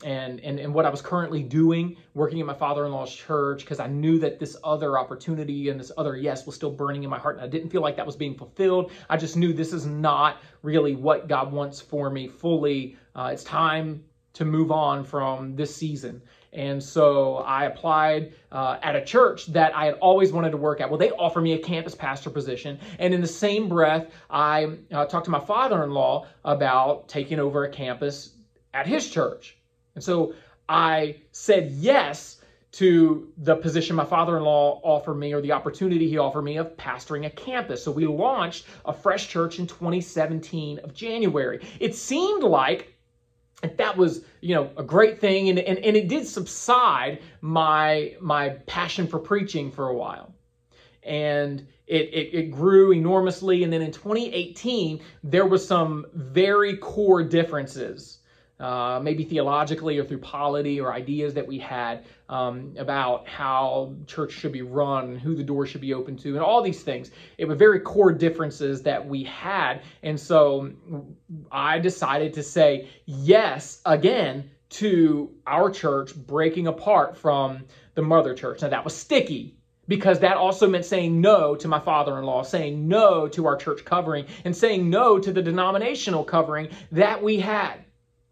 and, 0.04 0.40
and, 0.42 0.60
and 0.60 0.74
what 0.74 0.86
I 0.86 0.90
was 0.90 1.02
currently 1.02 1.42
doing, 1.42 1.98
working 2.14 2.38
in 2.40 2.46
my 2.46 2.54
father 2.54 2.86
in 2.86 2.92
law's 2.92 3.14
church, 3.14 3.62
because 3.62 3.80
I 3.80 3.88
knew 3.88 4.20
that 4.20 4.40
this 4.40 4.56
other 4.64 5.00
opportunity 5.00 5.70
and 5.70 5.80
this 5.80 5.92
other 5.98 6.16
yes 6.16 6.46
was 6.46 6.56
still 6.56 6.72
burning 6.72 7.04
in 7.04 7.10
my 7.10 7.18
heart. 7.18 7.38
And 7.38 7.46
I 7.46 7.48
didn't 7.48 7.70
feel 7.70 7.82
like 7.82 7.96
that 7.98 8.06
was 8.06 8.16
being 8.16 8.36
fulfilled. 8.36 8.92
I 9.10 9.18
just 9.18 9.36
knew 9.36 9.54
this 9.54 9.74
is 9.74 9.86
not 9.86 10.42
really 10.62 10.96
what 10.96 11.28
God 11.28 11.52
wants 11.52 11.82
for 11.82 12.10
me 12.10 12.28
fully. 12.28 12.98
Uh, 13.16 13.30
it's 13.34 13.44
time 13.44 14.04
to 14.34 14.46
move 14.46 14.72
on 14.72 15.04
from 15.04 15.56
this 15.56 15.76
season. 15.76 16.22
And 16.54 16.82
so 16.82 17.38
I 17.38 17.66
applied 17.66 18.34
uh, 18.52 18.78
at 18.84 18.96
a 18.96 19.04
church 19.04 19.48
that 19.48 19.76
I 19.76 19.86
had 19.86 19.96
always 19.96 20.32
wanted 20.32 20.52
to 20.52 20.58
work 20.58 20.80
at. 20.80 20.90
Well, 20.90 21.00
they 21.00 21.12
offered 21.12 21.42
me 21.42 21.54
a 21.54 21.60
campus 21.60 21.96
pastor 21.96 22.30
position. 22.30 22.80
And 23.00 23.14
in 23.14 23.22
the 23.22 23.28
same 23.28 23.68
breath, 23.68 24.08
I 24.30 24.78
uh, 24.92 25.06
talked 25.06 25.26
to 25.26 25.32
my 25.32 25.40
father 25.40 25.84
in 25.84 25.92
law 25.92 26.28
about 26.46 27.10
taking 27.10 27.40
over 27.40 27.66
a 27.66 27.70
campus 27.70 28.34
at 28.74 28.86
his 28.86 29.10
church. 29.10 29.57
And 29.98 30.04
so 30.04 30.36
I 30.70 31.22
said 31.32 31.72
yes 31.72 32.40
to 32.74 33.34
the 33.40 33.56
position 33.56 33.96
my 33.96 34.06
father 34.06 34.38
in 34.38 34.44
law 34.44 34.80
offered 34.84 35.16
me 35.16 35.34
or 35.34 35.42
the 35.42 35.52
opportunity 35.52 36.08
he 36.08 36.20
offered 36.20 36.44
me 36.44 36.58
of 36.58 36.78
pastoring 36.78 37.26
a 37.26 37.32
campus. 37.32 37.84
So 37.84 37.90
we 37.90 38.06
launched 38.06 38.68
a 38.86 38.94
fresh 38.94 39.28
church 39.28 39.58
in 39.58 39.66
2017 39.66 40.78
of 40.84 40.94
January. 40.94 41.66
It 41.80 41.96
seemed 41.96 42.44
like 42.44 42.94
that 43.64 43.98
was 43.98 44.22
you 44.42 44.54
know 44.54 44.70
a 44.78 44.84
great 44.84 45.20
thing 45.20 45.50
and, 45.50 45.58
and, 45.58 45.80
and 45.80 45.98
it 45.98 46.08
did 46.08 46.28
subside 46.28 47.20
my 47.42 48.16
my 48.22 48.50
passion 48.68 49.08
for 49.08 49.18
preaching 49.18 49.72
for 49.72 49.88
a 49.90 49.96
while 49.96 50.32
and 51.02 51.66
it, 51.88 52.14
it, 52.14 52.38
it, 52.38 52.52
grew 52.52 52.92
enormously 52.92 53.64
and 53.64 53.74
then 53.74 53.82
in 53.82 53.92
2018 53.92 55.02
there 55.24 55.48
was 55.48 55.68
some 55.68 56.06
very 56.14 56.78
core 56.78 57.24
differences 57.24 58.20
uh, 58.60 59.00
maybe 59.02 59.24
theologically 59.24 60.00
or 60.00 60.04
through 60.04 60.18
polity 60.18 60.80
or 60.80 60.92
ideas 60.92 61.34
that 61.36 61.46
we 61.46 61.60
had 61.60 62.06
um, 62.30 62.74
about 62.78 63.28
how 63.28 63.94
church 64.08 64.32
should 64.32 64.52
be 64.52 64.64
run 64.64 65.12
and 65.12 65.20
who 65.20 65.36
the 65.36 65.44
door 65.44 65.66
should 65.66 65.82
be 65.82 65.94
open 65.94 66.18
to 66.18 66.30
and 66.30 66.40
all 66.40 66.62
these 66.62 66.82
things. 66.82 67.12
It 67.38 67.46
were 67.46 67.56
very 67.56 67.80
core 67.80 68.12
differences 68.12 68.82
that 68.84 69.06
we 69.06 69.24
had. 69.24 69.82
And 70.02 70.20
so 70.20 70.72
I 71.52 71.78
decided 71.80 72.34
to 72.34 72.44
say 72.44 72.90
yes 73.06 73.82
again 73.86 74.50
to 74.70 75.32
our 75.46 75.70
church 75.70 76.16
breaking 76.16 76.68
apart 76.68 77.16
from 77.16 77.64
the 77.94 78.02
mother 78.02 78.34
church. 78.34 78.62
Now 78.62 78.70
that 78.70 78.84
was 78.84 78.96
sticky 78.96 79.56
because 79.88 80.20
that 80.20 80.36
also 80.36 80.68
meant 80.68 80.86
saying 80.86 81.22
no 81.22 81.56
to 81.56 81.68
my 81.68 81.80
father 81.80 82.18
in 82.18 82.26
law, 82.26 82.44
saying 82.44 82.88
no 82.88 83.28
to 83.30 83.46
our 83.46 83.56
church 83.56 83.86
covering, 83.86 84.26
and 84.44 84.56
saying 84.56 84.90
no 84.90 85.18
to 85.18 85.32
the 85.32 85.42
denominational 85.42 86.24
covering 86.24 86.70
that 86.92 87.24
we 87.24 87.40
had. 87.40 87.86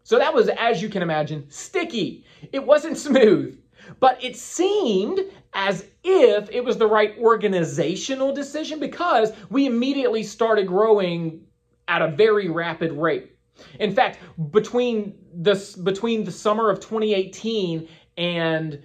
So 0.06 0.18
that 0.18 0.32
was, 0.32 0.48
as 0.50 0.80
you 0.80 0.88
can 0.88 1.02
imagine, 1.02 1.50
sticky. 1.50 2.24
It 2.52 2.64
wasn't 2.64 2.96
smooth, 2.96 3.60
but 3.98 4.22
it 4.22 4.36
seemed 4.36 5.18
as 5.52 5.84
if 6.04 6.48
it 6.52 6.64
was 6.64 6.78
the 6.78 6.86
right 6.86 7.18
organizational 7.18 8.32
decision 8.32 8.78
because 8.78 9.32
we 9.50 9.66
immediately 9.66 10.22
started 10.22 10.68
growing 10.68 11.40
at 11.88 12.02
a 12.02 12.08
very 12.12 12.48
rapid 12.48 12.92
rate. 12.92 13.32
In 13.80 13.92
fact, 13.92 14.20
between 14.52 15.12
this 15.34 15.74
between 15.74 16.22
the 16.22 16.30
summer 16.30 16.70
of 16.70 16.78
2018 16.78 17.88
and 18.16 18.80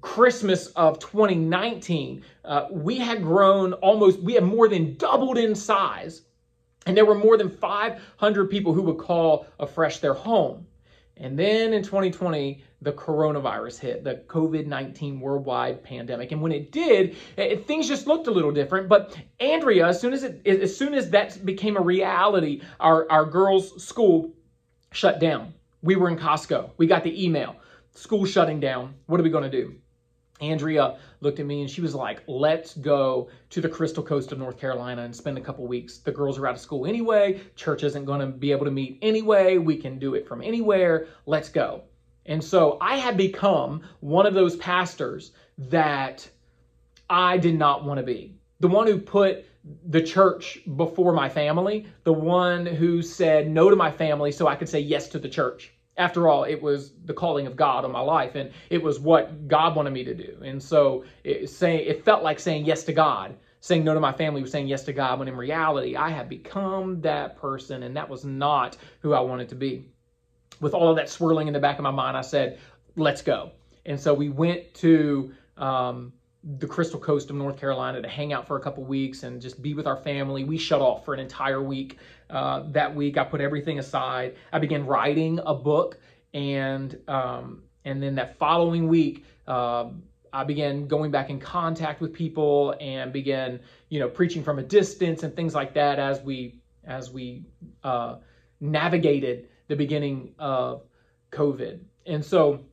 Christmas 0.00 0.68
of 0.68 0.98
2019, 0.98 2.24
uh, 2.46 2.68
we 2.70 2.96
had 2.96 3.22
grown 3.22 3.74
almost, 3.74 4.18
we 4.22 4.32
had 4.32 4.44
more 4.44 4.68
than 4.68 4.94
doubled 4.94 5.36
in 5.36 5.54
size 5.54 6.22
and 6.86 6.96
there 6.96 7.04
were 7.04 7.14
more 7.14 7.36
than 7.36 7.50
500 7.50 8.50
people 8.50 8.72
who 8.72 8.82
would 8.82 8.98
call 8.98 9.46
Afresh 9.58 9.98
their 9.98 10.14
home. 10.14 10.66
And 11.16 11.38
then 11.38 11.72
in 11.72 11.82
2020, 11.82 12.62
the 12.82 12.92
coronavirus 12.92 13.78
hit, 13.78 14.04
the 14.04 14.16
COVID 14.26 14.66
19 14.66 15.20
worldwide 15.20 15.82
pandemic. 15.84 16.32
And 16.32 16.42
when 16.42 16.50
it 16.50 16.72
did, 16.72 17.16
it, 17.36 17.66
things 17.66 17.86
just 17.86 18.06
looked 18.06 18.26
a 18.26 18.32
little 18.32 18.50
different. 18.50 18.88
But 18.88 19.16
Andrea, 19.38 19.86
as 19.86 20.00
soon 20.00 20.12
as 20.12 20.24
it, 20.24 20.44
as 20.44 20.76
soon 20.76 20.92
as 20.92 21.10
that 21.10 21.44
became 21.46 21.76
a 21.76 21.80
reality, 21.80 22.62
our, 22.80 23.10
our 23.10 23.24
girls' 23.24 23.82
school 23.84 24.34
shut 24.92 25.20
down. 25.20 25.54
We 25.82 25.96
were 25.96 26.08
in 26.08 26.16
Costco. 26.16 26.70
We 26.78 26.86
got 26.86 27.04
the 27.04 27.24
email. 27.24 27.56
School 27.92 28.24
shutting 28.24 28.58
down. 28.58 28.94
What 29.06 29.20
are 29.20 29.22
we 29.22 29.30
going 29.30 29.48
to 29.48 29.50
do? 29.50 29.76
Andrea 30.50 30.96
looked 31.20 31.40
at 31.40 31.46
me 31.46 31.60
and 31.60 31.70
she 31.70 31.80
was 31.80 31.94
like, 31.94 32.22
let's 32.26 32.74
go 32.74 33.28
to 33.50 33.60
the 33.60 33.68
Crystal 33.68 34.02
Coast 34.02 34.32
of 34.32 34.38
North 34.38 34.58
Carolina 34.58 35.02
and 35.02 35.14
spend 35.14 35.38
a 35.38 35.40
couple 35.40 35.66
weeks. 35.66 35.98
The 35.98 36.12
girls 36.12 36.38
are 36.38 36.46
out 36.46 36.54
of 36.54 36.60
school 36.60 36.86
anyway. 36.86 37.40
Church 37.56 37.82
isn't 37.82 38.04
going 38.04 38.20
to 38.20 38.26
be 38.26 38.52
able 38.52 38.64
to 38.64 38.70
meet 38.70 38.98
anyway. 39.02 39.58
We 39.58 39.76
can 39.76 39.98
do 39.98 40.14
it 40.14 40.26
from 40.26 40.42
anywhere. 40.42 41.06
Let's 41.26 41.48
go. 41.48 41.82
And 42.26 42.42
so 42.42 42.78
I 42.80 42.96
had 42.96 43.16
become 43.16 43.82
one 44.00 44.26
of 44.26 44.34
those 44.34 44.56
pastors 44.56 45.32
that 45.58 46.28
I 47.10 47.36
did 47.36 47.58
not 47.58 47.84
want 47.84 47.98
to 47.98 48.04
be. 48.04 48.34
The 48.60 48.68
one 48.68 48.86
who 48.86 48.98
put 48.98 49.44
the 49.88 50.02
church 50.02 50.58
before 50.76 51.12
my 51.12 51.28
family, 51.28 51.86
the 52.04 52.12
one 52.12 52.64
who 52.66 53.02
said 53.02 53.50
no 53.50 53.70
to 53.70 53.76
my 53.76 53.90
family 53.90 54.32
so 54.32 54.46
I 54.46 54.56
could 54.56 54.68
say 54.68 54.80
yes 54.80 55.08
to 55.08 55.18
the 55.18 55.28
church 55.28 55.73
after 55.96 56.28
all, 56.28 56.44
it 56.44 56.60
was 56.60 56.92
the 57.04 57.14
calling 57.14 57.46
of 57.46 57.56
God 57.56 57.84
on 57.84 57.92
my 57.92 58.00
life, 58.00 58.34
and 58.34 58.50
it 58.70 58.82
was 58.82 58.98
what 58.98 59.46
God 59.48 59.76
wanted 59.76 59.92
me 59.92 60.04
to 60.04 60.14
do. 60.14 60.38
And 60.44 60.62
so 60.62 61.04
it, 61.22 61.48
saying, 61.48 61.86
it 61.86 62.04
felt 62.04 62.22
like 62.22 62.40
saying 62.40 62.64
yes 62.64 62.82
to 62.84 62.92
God. 62.92 63.36
Saying 63.60 63.84
no 63.84 63.94
to 63.94 64.00
my 64.00 64.12
family 64.12 64.42
was 64.42 64.50
saying 64.50 64.68
yes 64.68 64.82
to 64.84 64.92
God, 64.92 65.18
when 65.18 65.28
in 65.28 65.36
reality, 65.36 65.96
I 65.96 66.10
had 66.10 66.28
become 66.28 67.00
that 67.00 67.36
person, 67.36 67.84
and 67.84 67.96
that 67.96 68.08
was 68.08 68.24
not 68.24 68.76
who 69.00 69.14
I 69.14 69.20
wanted 69.20 69.48
to 69.50 69.54
be. 69.54 69.86
With 70.60 70.74
all 70.74 70.90
of 70.90 70.96
that 70.96 71.08
swirling 71.08 71.46
in 71.46 71.54
the 71.54 71.60
back 71.60 71.78
of 71.78 71.82
my 71.82 71.90
mind, 71.90 72.16
I 72.16 72.20
said, 72.20 72.58
let's 72.96 73.22
go. 73.22 73.52
And 73.86 73.98
so 73.98 74.12
we 74.12 74.28
went 74.28 74.74
to 74.74 75.32
um, 75.56 76.12
the 76.44 76.66
Crystal 76.66 77.00
Coast 77.00 77.30
of 77.30 77.36
North 77.36 77.56
Carolina 77.56 78.02
to 78.02 78.08
hang 78.08 78.32
out 78.32 78.46
for 78.46 78.56
a 78.56 78.60
couple 78.60 78.84
weeks 78.84 79.22
and 79.22 79.40
just 79.40 79.62
be 79.62 79.72
with 79.72 79.86
our 79.86 79.96
family. 79.96 80.44
We 80.44 80.58
shut 80.58 80.82
off 80.82 81.04
for 81.04 81.14
an 81.14 81.20
entire 81.20 81.62
week. 81.62 81.98
Uh, 82.28 82.64
that 82.72 82.94
week, 82.94 83.16
I 83.16 83.24
put 83.24 83.40
everything 83.40 83.78
aside. 83.78 84.36
I 84.52 84.58
began 84.58 84.84
writing 84.84 85.40
a 85.46 85.54
book, 85.54 85.98
and 86.34 86.98
um, 87.08 87.62
and 87.84 88.02
then 88.02 88.14
that 88.16 88.38
following 88.38 88.88
week, 88.88 89.24
uh, 89.46 89.88
I 90.32 90.44
began 90.44 90.86
going 90.86 91.10
back 91.10 91.30
in 91.30 91.40
contact 91.40 92.00
with 92.00 92.12
people 92.12 92.74
and 92.80 93.12
began, 93.12 93.60
you 93.88 94.00
know, 94.00 94.08
preaching 94.08 94.42
from 94.42 94.58
a 94.58 94.62
distance 94.62 95.22
and 95.22 95.34
things 95.34 95.54
like 95.54 95.72
that 95.74 95.98
as 95.98 96.20
we 96.20 96.60
as 96.84 97.10
we 97.10 97.44
uh, 97.84 98.16
navigated 98.60 99.48
the 99.68 99.76
beginning 99.76 100.34
of 100.38 100.82
COVID. 101.32 101.80
And 102.04 102.22
so 102.22 102.64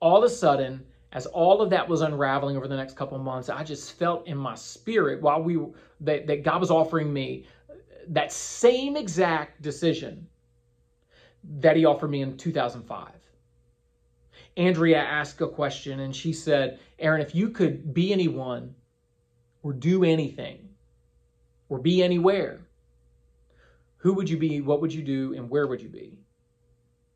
all 0.00 0.18
of 0.18 0.24
a 0.24 0.34
sudden, 0.34 0.84
as 1.12 1.26
all 1.26 1.62
of 1.62 1.70
that 1.70 1.88
was 1.88 2.02
unraveling 2.02 2.56
over 2.56 2.68
the 2.68 2.76
next 2.76 2.96
couple 2.96 3.18
months, 3.18 3.48
I 3.48 3.64
just 3.64 3.98
felt 3.98 4.26
in 4.26 4.36
my 4.36 4.54
spirit 4.54 5.22
while 5.22 5.42
we 5.42 5.58
that, 6.00 6.26
that 6.26 6.42
God 6.42 6.60
was 6.60 6.70
offering 6.70 7.12
me 7.12 7.46
that 8.08 8.32
same 8.32 8.96
exact 8.96 9.62
decision 9.62 10.26
that 11.60 11.76
he 11.76 11.84
offered 11.84 12.10
me 12.10 12.22
in 12.22 12.36
2005. 12.36 13.12
Andrea 14.56 14.98
asked 14.98 15.40
a 15.40 15.46
question 15.46 16.00
and 16.00 16.14
she 16.14 16.32
said, 16.32 16.78
Aaron, 16.98 17.20
if 17.20 17.34
you 17.34 17.50
could 17.50 17.94
be 17.94 18.12
anyone 18.12 18.74
or 19.62 19.72
do 19.72 20.04
anything 20.04 20.68
or 21.68 21.78
be 21.78 22.02
anywhere, 22.02 22.60
who 23.98 24.12
would 24.14 24.28
you 24.28 24.36
be? 24.36 24.60
What 24.60 24.80
would 24.80 24.92
you 24.92 25.02
do? 25.02 25.34
And 25.34 25.48
where 25.48 25.66
would 25.66 25.80
you 25.80 25.88
be? 25.88 26.18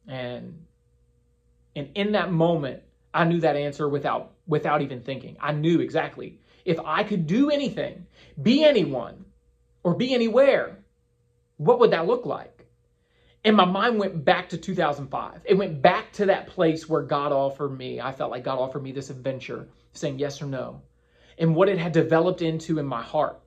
And 0.07 0.65
and 1.75 1.89
in 1.95 2.13
that 2.13 2.33
moment, 2.33 2.83
I 3.15 3.25
knew 3.25 3.41
that 3.41 3.57
answer 3.57 3.89
without 3.89 4.33
without 4.47 4.83
even 4.83 5.03
thinking. 5.03 5.37
I 5.41 5.53
knew 5.53 5.81
exactly. 5.81 6.41
If 6.65 6.79
I 6.85 7.05
could 7.05 7.27
do 7.27 7.51
anything, 7.51 8.07
be 8.41 8.65
anyone, 8.65 9.25
or 9.83 9.95
be 9.95 10.15
anywhere, 10.15 10.79
what 11.57 11.81
would 11.81 11.91
that 11.91 12.07
look 12.07 12.25
like? 12.27 12.67
And 13.45 13.57
my 13.57 13.65
mind 13.65 13.99
went 13.99 14.25
back 14.25 14.49
to 14.51 14.57
2005. 14.57 15.41
It 15.45 15.55
went 15.55 15.83
back 15.83 16.13
to 16.15 16.27
that 16.27 16.47
place 16.47 16.89
where 16.89 17.03
God 17.03 17.33
offered 17.33 17.77
me. 17.77 18.01
I 18.01 18.13
felt 18.13 18.31
like 18.31 18.45
God 18.45 18.59
offered 18.59 18.83
me 18.83 18.93
this 18.93 19.11
adventure, 19.11 19.69
saying 19.93 20.19
yes 20.21 20.41
or 20.41 20.47
no, 20.47 20.83
and 21.39 21.55
what 21.55 21.69
it 21.69 21.79
had 21.79 21.93
developed 21.93 22.43
into 22.43 22.79
in 22.79 22.87
my 22.87 23.03
heart. 23.03 23.41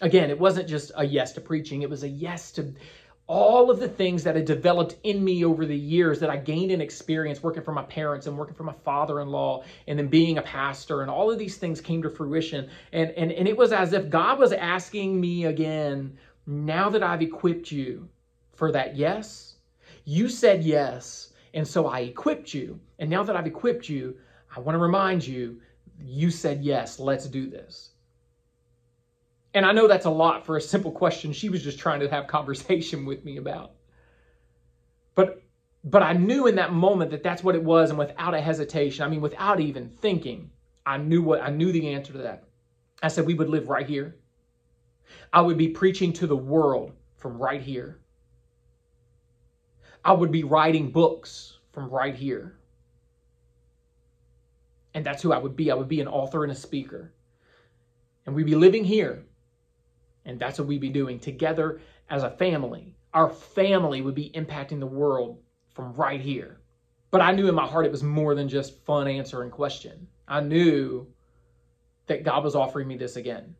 Again, 0.00 0.30
it 0.30 0.38
wasn't 0.38 0.68
just 0.68 0.92
a 0.96 1.04
yes 1.04 1.32
to 1.32 1.40
preaching, 1.40 1.82
it 1.82 1.90
was 1.90 2.04
a 2.04 2.08
yes 2.08 2.52
to 2.52 2.72
all 3.30 3.70
of 3.70 3.78
the 3.78 3.88
things 3.88 4.24
that 4.24 4.34
had 4.34 4.44
developed 4.44 4.96
in 5.04 5.22
me 5.22 5.44
over 5.44 5.64
the 5.64 5.76
years 5.76 6.18
that 6.18 6.28
I 6.28 6.36
gained 6.36 6.72
in 6.72 6.80
experience 6.80 7.44
working 7.44 7.62
for 7.62 7.70
my 7.70 7.84
parents 7.84 8.26
and 8.26 8.36
working 8.36 8.56
for 8.56 8.64
my 8.64 8.74
father-in-law 8.84 9.62
and 9.86 9.96
then 9.96 10.08
being 10.08 10.38
a 10.38 10.42
pastor 10.42 11.02
and 11.02 11.10
all 11.10 11.30
of 11.30 11.38
these 11.38 11.56
things 11.56 11.80
came 11.80 12.02
to 12.02 12.10
fruition. 12.10 12.68
And, 12.92 13.12
and, 13.12 13.30
and 13.30 13.46
it 13.46 13.56
was 13.56 13.70
as 13.70 13.92
if 13.92 14.10
God 14.10 14.40
was 14.40 14.52
asking 14.52 15.20
me 15.20 15.44
again, 15.44 16.18
now 16.44 16.90
that 16.90 17.04
I've 17.04 17.22
equipped 17.22 17.70
you 17.70 18.08
for 18.52 18.72
that 18.72 18.96
yes, 18.96 19.54
you 20.04 20.28
said 20.28 20.64
yes. 20.64 21.32
And 21.54 21.66
so 21.66 21.86
I 21.86 22.00
equipped 22.00 22.52
you. 22.52 22.80
And 22.98 23.08
now 23.08 23.22
that 23.22 23.36
I've 23.36 23.46
equipped 23.46 23.88
you, 23.88 24.16
I 24.56 24.58
want 24.58 24.74
to 24.74 24.80
remind 24.80 25.24
you, 25.24 25.60
you 26.00 26.32
said 26.32 26.64
yes, 26.64 26.98
let's 26.98 27.28
do 27.28 27.48
this. 27.48 27.89
And 29.52 29.66
I 29.66 29.72
know 29.72 29.88
that's 29.88 30.06
a 30.06 30.10
lot 30.10 30.46
for 30.46 30.56
a 30.56 30.60
simple 30.60 30.92
question 30.92 31.32
she 31.32 31.48
was 31.48 31.62
just 31.62 31.78
trying 31.78 32.00
to 32.00 32.08
have 32.08 32.26
conversation 32.26 33.04
with 33.04 33.24
me 33.24 33.36
about. 33.36 33.72
But 35.14 35.42
but 35.82 36.02
I 36.02 36.12
knew 36.12 36.46
in 36.46 36.56
that 36.56 36.72
moment 36.72 37.10
that 37.10 37.22
that's 37.22 37.42
what 37.42 37.54
it 37.54 37.62
was 37.62 37.90
and 37.90 37.98
without 37.98 38.34
a 38.34 38.40
hesitation, 38.40 39.04
I 39.04 39.08
mean 39.08 39.20
without 39.20 39.60
even 39.60 39.88
thinking, 39.88 40.50
I 40.86 40.98
knew 40.98 41.22
what 41.22 41.42
I 41.42 41.50
knew 41.50 41.72
the 41.72 41.88
answer 41.88 42.12
to 42.12 42.18
that. 42.18 42.44
I 43.02 43.08
said 43.08 43.26
we 43.26 43.34
would 43.34 43.48
live 43.48 43.68
right 43.68 43.86
here. 43.86 44.16
I 45.32 45.40
would 45.40 45.58
be 45.58 45.68
preaching 45.68 46.12
to 46.14 46.26
the 46.26 46.36
world 46.36 46.92
from 47.16 47.38
right 47.38 47.62
here. 47.62 47.98
I 50.04 50.12
would 50.12 50.30
be 50.30 50.44
writing 50.44 50.90
books 50.90 51.58
from 51.72 51.90
right 51.90 52.14
here. 52.14 52.56
And 54.94 55.04
that's 55.04 55.22
who 55.22 55.32
I 55.32 55.38
would 55.38 55.56
be. 55.56 55.70
I 55.70 55.74
would 55.74 55.88
be 55.88 56.00
an 56.00 56.08
author 56.08 56.42
and 56.42 56.52
a 56.52 56.56
speaker. 56.56 57.12
And 58.26 58.34
we'd 58.34 58.46
be 58.46 58.54
living 58.54 58.84
here 58.84 59.24
and 60.30 60.38
that's 60.38 60.58
what 60.58 60.68
we'd 60.68 60.80
be 60.80 60.88
doing 60.88 61.18
together 61.18 61.80
as 62.08 62.22
a 62.22 62.30
family. 62.30 62.94
Our 63.12 63.28
family 63.28 64.00
would 64.00 64.14
be 64.14 64.30
impacting 64.30 64.78
the 64.78 64.86
world 64.86 65.42
from 65.74 65.92
right 65.94 66.20
here. 66.20 66.60
But 67.10 67.20
I 67.20 67.32
knew 67.32 67.48
in 67.48 67.54
my 67.56 67.66
heart 67.66 67.84
it 67.84 67.90
was 67.90 68.04
more 68.04 68.36
than 68.36 68.48
just 68.48 68.84
fun 68.84 69.08
answering 69.08 69.50
question. 69.50 70.06
I 70.28 70.40
knew 70.40 71.08
that 72.06 72.22
God 72.22 72.44
was 72.44 72.54
offering 72.54 72.86
me 72.86 72.96
this 72.96 73.16
again. 73.16 73.56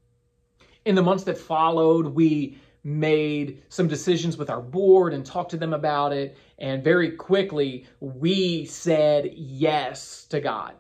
In 0.85 0.95
the 0.95 1.03
months 1.03 1.25
that 1.25 1.37
followed, 1.37 2.07
we 2.07 2.59
made 2.85 3.65
some 3.69 3.89
decisions 3.89 4.37
with 4.37 4.49
our 4.49 4.63
board 4.63 5.13
and 5.13 5.27
talked 5.27 5.51
to 5.51 5.57
them 5.57 5.75
about 5.75 6.13
it. 6.13 6.39
And 6.59 6.85
very 6.85 7.11
quickly, 7.11 7.87
we 7.99 8.65
said 8.65 9.33
yes 9.35 10.25
to 10.27 10.41
God. 10.41 10.75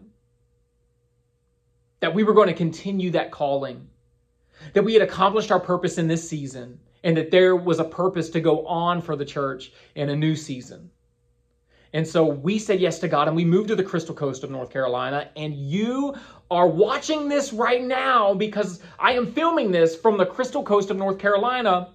That 1.99 2.15
we 2.15 2.23
were 2.23 2.33
going 2.33 2.49
to 2.49 2.55
continue 2.55 3.11
that 3.11 3.33
calling 3.33 3.90
that 4.73 4.83
we 4.83 4.95
had 4.95 5.03
accomplished 5.03 5.51
our 5.51 5.61
purpose 5.61 5.99
in 5.99 6.09
this 6.09 6.29
season 6.29 6.79
and 7.05 7.17
that 7.17 7.31
there 7.31 7.57
was 7.57 7.79
a 7.79 7.85
purpose 7.85 8.31
to 8.31 8.41
go 8.41 8.67
on 8.67 9.01
for 9.01 9.17
the 9.17 9.25
church 9.25 9.73
in 9.95 10.11
a 10.11 10.17
new 10.17 10.37
season. 10.37 10.91
And 11.93 12.07
so 12.07 12.25
we 12.25 12.59
said 12.59 12.81
yes 12.81 13.01
to 13.01 13.09
God 13.09 13.27
and 13.27 13.37
we 13.37 13.45
moved 13.45 13.69
to 13.69 13.77
the 13.77 13.83
Crystal 13.83 14.15
Coast 14.15 14.45
of 14.45 14.51
North 14.51 14.71
Carolina. 14.71 15.29
And 15.37 15.55
you 15.55 16.15
are 16.51 16.69
watching 16.69 17.29
this 17.29 17.53
right 17.53 17.83
now 17.83 18.35
because 18.35 18.81
I 18.99 19.13
am 19.13 19.33
filming 19.33 19.73
this 19.73 19.97
from 19.97 20.17
the 20.17 20.27
Crystal 20.27 20.63
Coast 20.63 20.91
of 20.91 20.97
North 20.97 21.19
Carolina. 21.19 21.95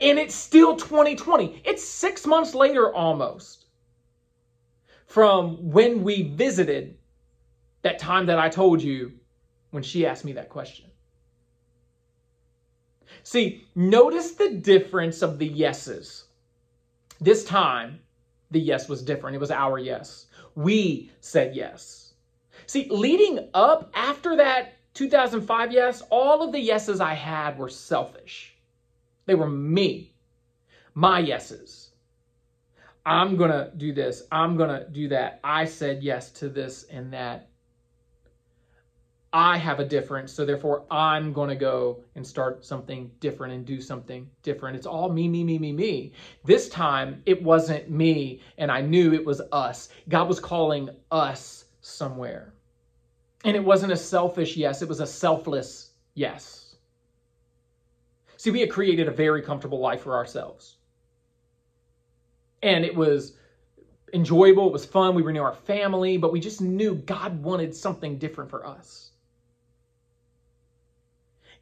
And 0.00 0.18
it's 0.18 0.34
still 0.34 0.76
2020. 0.76 1.62
It's 1.64 1.86
six 1.86 2.26
months 2.26 2.54
later 2.54 2.92
almost 2.92 3.66
from 5.06 5.70
when 5.70 6.04
we 6.04 6.22
visited 6.22 6.96
that 7.82 7.98
time 7.98 8.26
that 8.26 8.38
I 8.38 8.48
told 8.48 8.82
you 8.82 9.12
when 9.70 9.82
she 9.82 10.06
asked 10.06 10.24
me 10.24 10.32
that 10.32 10.48
question. 10.50 10.90
See, 13.22 13.66
notice 13.74 14.32
the 14.32 14.50
difference 14.50 15.22
of 15.22 15.38
the 15.38 15.46
yeses. 15.46 16.24
This 17.20 17.44
time, 17.44 18.00
the 18.50 18.60
yes 18.60 18.88
was 18.88 19.02
different. 19.02 19.36
It 19.36 19.40
was 19.40 19.50
our 19.50 19.78
yes. 19.78 20.26
We 20.54 21.12
said 21.20 21.54
yes. 21.54 22.14
See, 22.66 22.88
leading 22.90 23.48
up 23.54 23.90
after 23.94 24.36
that 24.36 24.74
2005 24.94 25.72
yes, 25.72 26.02
all 26.10 26.42
of 26.42 26.52
the 26.52 26.60
yeses 26.60 27.00
I 27.00 27.14
had 27.14 27.58
were 27.58 27.68
selfish. 27.68 28.56
They 29.26 29.34
were 29.34 29.48
me, 29.48 30.14
my 30.94 31.20
yeses. 31.20 31.90
I'm 33.06 33.36
going 33.36 33.50
to 33.50 33.70
do 33.76 33.92
this. 33.92 34.24
I'm 34.30 34.56
going 34.56 34.70
to 34.70 34.88
do 34.90 35.08
that. 35.08 35.40
I 35.44 35.64
said 35.64 36.02
yes 36.02 36.30
to 36.32 36.48
this 36.48 36.84
and 36.84 37.12
that. 37.12 37.49
I 39.32 39.58
have 39.58 39.78
a 39.78 39.84
difference, 39.84 40.32
so 40.32 40.44
therefore 40.44 40.84
I'm 40.90 41.32
going 41.32 41.50
to 41.50 41.54
go 41.54 42.02
and 42.16 42.26
start 42.26 42.64
something 42.64 43.12
different 43.20 43.54
and 43.54 43.64
do 43.64 43.80
something 43.80 44.28
different. 44.42 44.76
It's 44.76 44.86
all 44.86 45.08
me, 45.08 45.28
me, 45.28 45.44
me, 45.44 45.56
me, 45.56 45.72
me. 45.72 46.12
This 46.44 46.68
time 46.68 47.22
it 47.26 47.40
wasn't 47.40 47.88
me, 47.88 48.40
and 48.58 48.72
I 48.72 48.80
knew 48.80 49.14
it 49.14 49.24
was 49.24 49.40
us. 49.52 49.88
God 50.08 50.26
was 50.26 50.40
calling 50.40 50.90
us 51.12 51.66
somewhere. 51.80 52.54
And 53.44 53.54
it 53.54 53.64
wasn't 53.64 53.92
a 53.92 53.96
selfish 53.96 54.56
yes, 54.56 54.82
it 54.82 54.88
was 54.88 55.00
a 55.00 55.06
selfless 55.06 55.92
yes. 56.14 56.74
See, 58.36 58.50
we 58.50 58.60
had 58.60 58.70
created 58.70 59.06
a 59.06 59.12
very 59.12 59.42
comfortable 59.42 59.78
life 59.78 60.02
for 60.02 60.14
ourselves. 60.14 60.78
And 62.64 62.84
it 62.84 62.96
was 62.96 63.34
enjoyable, 64.12 64.66
it 64.66 64.72
was 64.72 64.84
fun, 64.84 65.14
we 65.14 65.22
were 65.22 65.32
near 65.32 65.44
our 65.44 65.54
family, 65.54 66.16
but 66.16 66.32
we 66.32 66.40
just 66.40 66.60
knew 66.60 66.96
God 66.96 67.42
wanted 67.44 67.76
something 67.76 68.18
different 68.18 68.50
for 68.50 68.66
us. 68.66 69.12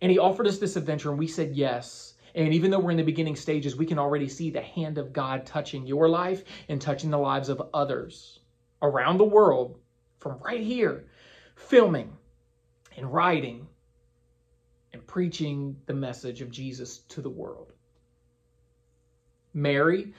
And 0.00 0.10
he 0.10 0.18
offered 0.18 0.46
us 0.46 0.58
this 0.58 0.76
adventure, 0.76 1.10
and 1.10 1.18
we 1.18 1.26
said 1.26 1.56
yes. 1.56 2.14
And 2.34 2.54
even 2.54 2.70
though 2.70 2.78
we're 2.78 2.92
in 2.92 2.96
the 2.96 3.02
beginning 3.02 3.36
stages, 3.36 3.74
we 3.74 3.86
can 3.86 3.98
already 3.98 4.28
see 4.28 4.50
the 4.50 4.60
hand 4.60 4.98
of 4.98 5.12
God 5.12 5.44
touching 5.44 5.86
your 5.86 6.08
life 6.08 6.44
and 6.68 6.80
touching 6.80 7.10
the 7.10 7.18
lives 7.18 7.48
of 7.48 7.62
others 7.74 8.40
around 8.80 9.18
the 9.18 9.24
world 9.24 9.78
from 10.18 10.38
right 10.38 10.60
here, 10.60 11.06
filming 11.56 12.16
and 12.96 13.12
writing 13.12 13.66
and 14.92 15.06
preaching 15.06 15.76
the 15.86 15.94
message 15.94 16.40
of 16.42 16.50
Jesus 16.50 16.98
to 17.08 17.20
the 17.20 17.30
world. 17.30 17.72
Mary 19.54 20.14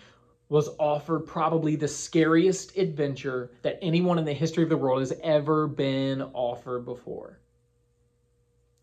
was 0.49 0.69
offered 0.79 1.21
probably 1.21 1.75
the 1.75 1.87
scariest 1.87 2.75
adventure 2.75 3.51
that 3.61 3.77
anyone 3.81 4.17
in 4.17 4.25
the 4.25 4.33
history 4.33 4.63
of 4.63 4.69
the 4.69 4.77
world 4.77 4.99
has 4.99 5.13
ever 5.23 5.67
been 5.67 6.21
offered 6.33 6.83
before 6.83 7.38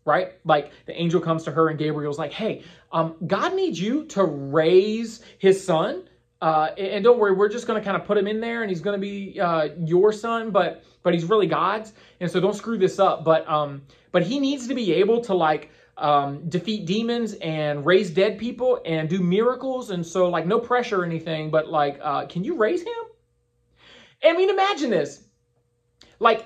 right? 0.07 0.33
Like 0.45 0.71
the 0.85 0.99
angel 0.99 1.21
comes 1.21 1.43
to 1.43 1.51
her 1.51 1.69
and 1.69 1.77
Gabriel's 1.77 2.17
like, 2.17 2.31
hey, 2.31 2.63
um, 2.91 3.15
God 3.27 3.53
needs 3.53 3.79
you 3.79 4.05
to 4.05 4.23
raise 4.23 5.21
his 5.37 5.63
son. 5.63 6.09
Uh, 6.41 6.69
and 6.77 7.03
don't 7.03 7.19
worry, 7.19 7.33
we're 7.33 7.49
just 7.49 7.67
going 7.67 7.79
to 7.79 7.83
kind 7.83 7.99
of 7.99 8.07
put 8.07 8.17
him 8.17 8.27
in 8.27 8.39
there 8.39 8.61
and 8.61 8.69
he's 8.69 8.81
going 8.81 8.99
to 8.99 9.01
be 9.01 9.39
uh, 9.39 9.69
your 9.85 10.11
son, 10.11 10.51
but 10.51 10.83
but 11.03 11.13
he's 11.13 11.25
really 11.25 11.47
God's. 11.47 11.93
And 12.19 12.29
so 12.29 12.39
don't 12.39 12.55
screw 12.55 12.77
this 12.77 12.99
up. 12.99 13.23
But 13.23 13.47
um, 13.47 13.83
but 14.11 14.23
he 14.23 14.39
needs 14.39 14.67
to 14.67 14.75
be 14.75 14.93
able 14.93 15.21
to 15.21 15.33
like 15.33 15.71
um, 15.97 16.47
defeat 16.49 16.85
demons 16.85 17.33
and 17.35 17.85
raise 17.85 18.11
dead 18.11 18.37
people 18.37 18.81
and 18.85 19.09
do 19.09 19.19
miracles. 19.19 19.89
And 19.89 20.05
so 20.05 20.29
like 20.29 20.45
no 20.45 20.59
pressure 20.59 21.01
or 21.01 21.05
anything, 21.05 21.49
but 21.49 21.69
like, 21.69 21.99
uh, 22.01 22.25
can 22.27 22.43
you 22.43 22.57
raise 22.57 22.81
him? 22.81 22.93
I 24.23 24.33
mean, 24.33 24.49
imagine 24.49 24.89
this. 24.89 25.23
Like 26.19 26.45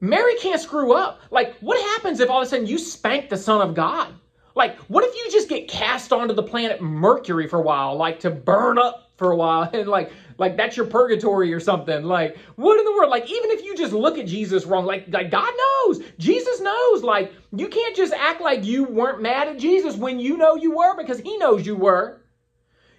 Mary 0.00 0.34
can't 0.36 0.60
screw 0.60 0.94
up. 0.94 1.20
Like, 1.30 1.56
what 1.58 1.80
happens 1.96 2.20
if 2.20 2.30
all 2.30 2.40
of 2.40 2.46
a 2.46 2.50
sudden 2.50 2.66
you 2.66 2.78
spank 2.78 3.28
the 3.28 3.36
Son 3.36 3.60
of 3.60 3.74
God? 3.74 4.14
Like, 4.54 4.76
what 4.88 5.04
if 5.04 5.14
you 5.14 5.30
just 5.30 5.48
get 5.48 5.68
cast 5.68 6.12
onto 6.12 6.34
the 6.34 6.42
planet 6.42 6.80
Mercury 6.82 7.46
for 7.48 7.58
a 7.58 7.62
while, 7.62 7.96
like 7.96 8.20
to 8.20 8.30
burn 8.30 8.78
up 8.78 9.12
for 9.16 9.30
a 9.30 9.36
while, 9.36 9.70
and 9.72 9.88
like, 9.88 10.10
Like 10.40 10.56
that's 10.56 10.76
your 10.76 10.86
purgatory 10.86 11.52
or 11.52 11.60
something. 11.60 12.02
Like 12.04 12.38
what 12.56 12.78
in 12.78 12.84
the 12.86 12.92
world? 12.92 13.10
Like 13.10 13.30
even 13.30 13.50
if 13.50 13.62
you 13.62 13.76
just 13.76 13.92
look 13.92 14.18
at 14.18 14.26
Jesus 14.26 14.64
wrong, 14.64 14.86
like, 14.86 15.04
like 15.08 15.30
God 15.30 15.52
knows, 15.84 16.02
Jesus 16.18 16.60
knows. 16.60 17.04
Like 17.04 17.32
you 17.54 17.68
can't 17.68 17.94
just 17.94 18.14
act 18.14 18.40
like 18.40 18.64
you 18.64 18.84
weren't 18.84 19.20
mad 19.20 19.48
at 19.48 19.58
Jesus 19.58 19.96
when 19.96 20.18
you 20.18 20.38
know 20.38 20.56
you 20.56 20.76
were 20.76 20.96
because 20.96 21.20
He 21.20 21.36
knows 21.36 21.66
you 21.66 21.76
were. 21.76 22.22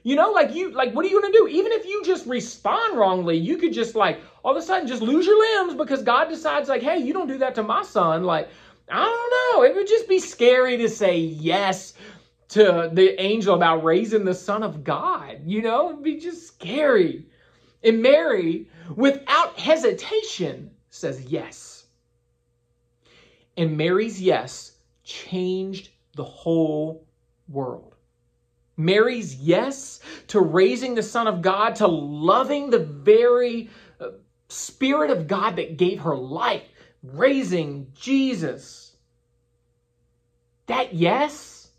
You 0.04 0.16
know, 0.16 0.32
like 0.32 0.54
you, 0.54 0.72
like 0.72 0.94
what 0.94 1.06
are 1.06 1.10
you 1.10 1.22
gonna 1.22 1.34
do? 1.34 1.48
Even 1.48 1.72
if 1.72 1.86
you 1.86 2.04
just 2.04 2.26
respond 2.26 2.98
wrongly, 2.98 3.38
you 3.38 3.58
could 3.58 3.74
just 3.74 3.96
like 3.96 4.20
all 4.44 4.52
of 4.52 4.58
a 4.58 4.62
sudden 4.62 4.88
just 4.88 5.02
lose 5.02 5.26
your 5.26 5.40
limbs 5.40 5.76
because 5.76 6.02
God 6.02 6.28
decides 6.30 6.70
like, 6.70 6.82
hey, 6.82 6.98
you 6.98 7.14
don't 7.14 7.28
do 7.28 7.38
that 7.38 7.56
to 7.56 7.64
my 7.64 7.84
son. 7.84 8.24
Like 8.24 8.50
I 8.90 9.04
don't 9.04 9.58
know. 9.58 9.64
It 9.64 9.76
would 9.76 9.88
just 9.88 10.10
be 10.10 10.20
scary 10.20 10.78
to 10.78 10.90
say 10.90 11.18
yes 11.18 11.94
to 12.50 12.90
the 12.92 13.20
angel 13.22 13.56
about 13.56 13.84
raising 13.84 14.26
the 14.26 14.34
Son 14.34 14.62
of 14.64 14.84
God. 14.84 15.40
You 15.46 15.62
know, 15.62 15.90
it'd 15.90 16.04
be 16.04 16.18
just 16.20 16.48
scary. 16.48 17.26
And 17.84 18.02
Mary, 18.02 18.68
without 18.96 19.58
hesitation, 19.58 20.72
says 20.90 21.22
yes. 21.22 21.86
And 23.56 23.78
Mary's 23.78 24.22
yes 24.22 24.74
changed 25.04 25.90
the 26.16 26.26
whole 26.26 27.08
world. 27.48 27.96
Mary's 28.86 29.36
yes 29.36 30.00
to 30.28 30.40
raising 30.40 30.96
the 30.96 31.04
Son 31.04 31.28
of 31.28 31.42
God, 31.42 31.76
to 31.78 31.88
loving 31.88 32.70
the 32.70 32.80
very 32.80 33.70
uh, 34.00 34.10
Spirit 34.50 35.12
of 35.12 35.28
God 35.28 35.56
that 35.58 35.78
gave 35.78 36.02
her 36.02 36.16
life, 36.16 36.68
raising 37.04 37.88
Jesus. 37.94 38.96
That 40.68 40.94
yes, 40.94 41.70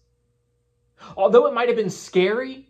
although 1.16 1.46
it 1.46 1.54
might 1.54 1.68
have 1.68 1.76
been 1.76 1.90
scary, 1.90 2.68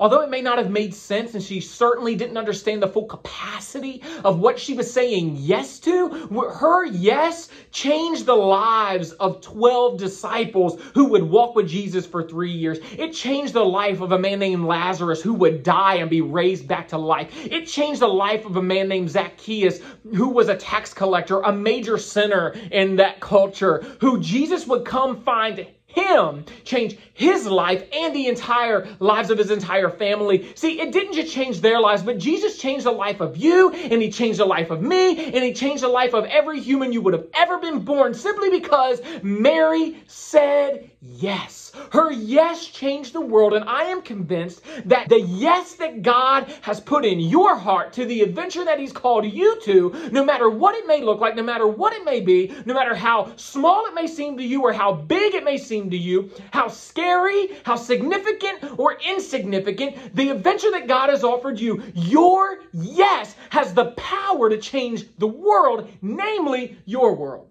Although 0.00 0.22
it 0.22 0.30
may 0.30 0.40
not 0.40 0.58
have 0.58 0.70
made 0.70 0.94
sense 0.94 1.34
and 1.34 1.42
she 1.42 1.60
certainly 1.60 2.14
didn't 2.14 2.36
understand 2.36 2.82
the 2.82 2.88
full 2.88 3.06
capacity 3.06 4.02
of 4.24 4.38
what 4.38 4.58
she 4.58 4.74
was 4.74 4.92
saying 4.92 5.36
yes 5.38 5.78
to, 5.80 6.08
her 6.54 6.84
yes 6.84 7.48
changed 7.70 8.26
the 8.26 8.34
lives 8.34 9.12
of 9.12 9.40
12 9.40 9.98
disciples 9.98 10.80
who 10.94 11.06
would 11.06 11.22
walk 11.22 11.54
with 11.54 11.68
Jesus 11.68 12.06
for 12.06 12.22
three 12.22 12.50
years. 12.50 12.78
It 12.98 13.12
changed 13.12 13.52
the 13.52 13.64
life 13.64 14.00
of 14.00 14.12
a 14.12 14.18
man 14.18 14.38
named 14.38 14.64
Lazarus 14.64 15.22
who 15.22 15.34
would 15.34 15.62
die 15.62 15.96
and 15.96 16.10
be 16.10 16.20
raised 16.20 16.66
back 16.66 16.88
to 16.88 16.98
life. 16.98 17.30
It 17.46 17.66
changed 17.66 18.00
the 18.00 18.08
life 18.08 18.44
of 18.46 18.56
a 18.56 18.62
man 18.62 18.88
named 18.88 19.10
Zacchaeus 19.10 19.80
who 20.14 20.28
was 20.28 20.48
a 20.48 20.56
tax 20.56 20.92
collector, 20.92 21.40
a 21.40 21.52
major 21.52 21.98
sinner 21.98 22.54
in 22.70 22.96
that 22.96 23.20
culture, 23.20 23.84
who 24.00 24.20
Jesus 24.20 24.66
would 24.66 24.84
come 24.84 25.22
find 25.22 25.58
him 25.94 26.44
change 26.64 26.98
his 27.14 27.46
life 27.46 27.84
and 27.92 28.14
the 28.14 28.26
entire 28.26 28.88
lives 28.98 29.30
of 29.30 29.38
his 29.38 29.50
entire 29.50 29.88
family. 29.88 30.52
See, 30.54 30.80
it 30.80 30.92
didn't 30.92 31.14
just 31.14 31.32
change 31.32 31.60
their 31.60 31.80
lives, 31.80 32.02
but 32.02 32.18
Jesus 32.18 32.58
changed 32.58 32.86
the 32.86 32.92
life 32.92 33.20
of 33.20 33.36
you, 33.36 33.70
and 33.70 34.02
he 34.02 34.10
changed 34.10 34.40
the 34.40 34.44
life 34.44 34.70
of 34.70 34.82
me, 34.82 35.26
and 35.26 35.44
he 35.44 35.52
changed 35.52 35.82
the 35.82 35.88
life 35.88 36.14
of 36.14 36.24
every 36.26 36.60
human 36.60 36.92
you 36.92 37.00
would 37.02 37.14
have 37.14 37.26
ever 37.34 37.58
been 37.58 37.80
born 37.80 38.14
simply 38.14 38.50
because 38.50 39.00
Mary 39.22 40.02
said 40.06 40.90
yes. 41.00 41.72
Her 41.90 42.10
yes 42.10 42.66
changed 42.66 43.12
the 43.12 43.20
world, 43.20 43.52
and 43.54 43.68
I 43.68 43.84
am 43.84 44.02
convinced 44.02 44.62
that 44.86 45.08
the 45.08 45.20
yes 45.20 45.74
that 45.74 46.02
God 46.02 46.52
has 46.62 46.80
put 46.80 47.04
in 47.04 47.20
your 47.20 47.56
heart 47.56 47.92
to 47.94 48.04
the 48.04 48.22
adventure 48.22 48.64
that 48.64 48.78
He's 48.78 48.92
called 48.92 49.24
you 49.24 49.60
to, 49.62 50.08
no 50.10 50.24
matter 50.24 50.48
what 50.48 50.74
it 50.74 50.86
may 50.86 51.02
look 51.02 51.20
like, 51.20 51.36
no 51.36 51.42
matter 51.42 51.66
what 51.66 51.92
it 51.92 52.04
may 52.04 52.20
be, 52.20 52.52
no 52.64 52.74
matter 52.74 52.94
how 52.94 53.32
small 53.36 53.86
it 53.86 53.94
may 53.94 54.06
seem 54.06 54.36
to 54.36 54.42
you 54.42 54.62
or 54.62 54.72
how 54.72 54.92
big 54.92 55.34
it 55.34 55.44
may 55.44 55.58
seem 55.84 55.90
to 55.90 55.96
you, 55.96 56.30
how 56.50 56.68
scary, 56.68 57.50
how 57.64 57.76
significant 57.76 58.78
or 58.78 58.98
insignificant, 59.06 60.14
the 60.14 60.30
adventure 60.30 60.70
that 60.70 60.88
God 60.88 61.10
has 61.10 61.24
offered 61.24 61.60
you, 61.60 61.82
your 61.94 62.60
yes 62.72 63.34
has 63.50 63.74
the 63.74 63.92
power 63.92 64.48
to 64.48 64.58
change 64.58 65.04
the 65.18 65.26
world, 65.26 65.90
namely 66.00 66.78
your 66.86 67.14
world. 67.14 67.48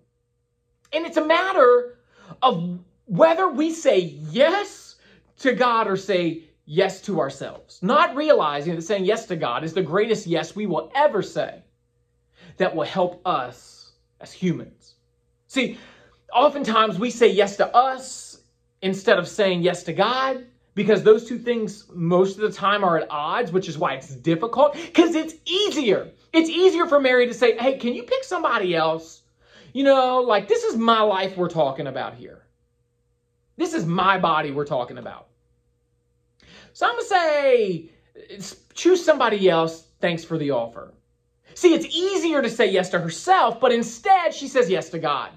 And 0.91 1.05
it's 1.05 1.17
a 1.17 1.25
matter 1.25 1.97
of 2.41 2.79
whether 3.05 3.47
we 3.47 3.71
say 3.71 3.99
yes 3.99 4.95
to 5.39 5.53
God 5.53 5.87
or 5.87 5.97
say 5.97 6.43
yes 6.65 7.01
to 7.01 7.19
ourselves, 7.19 7.79
not 7.81 8.15
realizing 8.15 8.75
that 8.75 8.81
saying 8.81 9.05
yes 9.05 9.25
to 9.27 9.35
God 9.35 9.63
is 9.63 9.73
the 9.73 9.81
greatest 9.81 10.25
yes 10.25 10.55
we 10.55 10.65
will 10.65 10.91
ever 10.95 11.21
say 11.21 11.61
that 12.57 12.75
will 12.75 12.85
help 12.85 13.21
us 13.25 13.91
as 14.21 14.31
humans. 14.31 14.95
See, 15.47 15.77
oftentimes 16.33 16.99
we 16.99 17.09
say 17.09 17.27
yes 17.27 17.57
to 17.57 17.75
us 17.75 18.41
instead 18.81 19.17
of 19.17 19.27
saying 19.27 19.61
yes 19.61 19.83
to 19.83 19.93
God 19.93 20.45
because 20.75 21.03
those 21.03 21.27
two 21.27 21.37
things 21.37 21.85
most 21.93 22.37
of 22.37 22.41
the 22.41 22.51
time 22.51 22.83
are 22.83 22.97
at 22.97 23.07
odds, 23.09 23.51
which 23.51 23.69
is 23.69 23.77
why 23.77 23.93
it's 23.93 24.15
difficult 24.15 24.73
because 24.73 25.15
it's 25.15 25.35
easier. 25.45 26.09
It's 26.33 26.49
easier 26.49 26.87
for 26.87 26.99
Mary 26.99 27.27
to 27.27 27.33
say, 27.33 27.57
hey, 27.57 27.77
can 27.77 27.93
you 27.93 28.03
pick 28.03 28.23
somebody 28.23 28.75
else? 28.75 29.21
You 29.73 29.83
know, 29.83 30.21
like 30.21 30.47
this 30.47 30.63
is 30.63 30.75
my 30.75 31.01
life 31.01 31.37
we're 31.37 31.49
talking 31.49 31.87
about 31.87 32.15
here. 32.15 32.43
This 33.57 33.73
is 33.73 33.85
my 33.85 34.17
body 34.17 34.51
we're 34.51 34.65
talking 34.65 34.97
about. 34.97 35.27
So 36.73 36.87
I'm 36.87 36.93
going 36.93 37.03
to 37.03 37.09
say, 37.09 37.89
choose 38.73 39.03
somebody 39.03 39.49
else. 39.49 39.87
Thanks 40.01 40.23
for 40.23 40.37
the 40.39 40.51
offer. 40.51 40.91
See, 41.53 41.75
it's 41.75 41.85
easier 41.85 42.41
to 42.41 42.49
say 42.49 42.71
yes 42.71 42.89
to 42.89 42.99
herself, 42.99 43.59
but 43.59 43.71
instead 43.71 44.33
she 44.33 44.47
says 44.47 44.69
yes 44.69 44.89
to 44.89 44.99
God. 44.99 45.29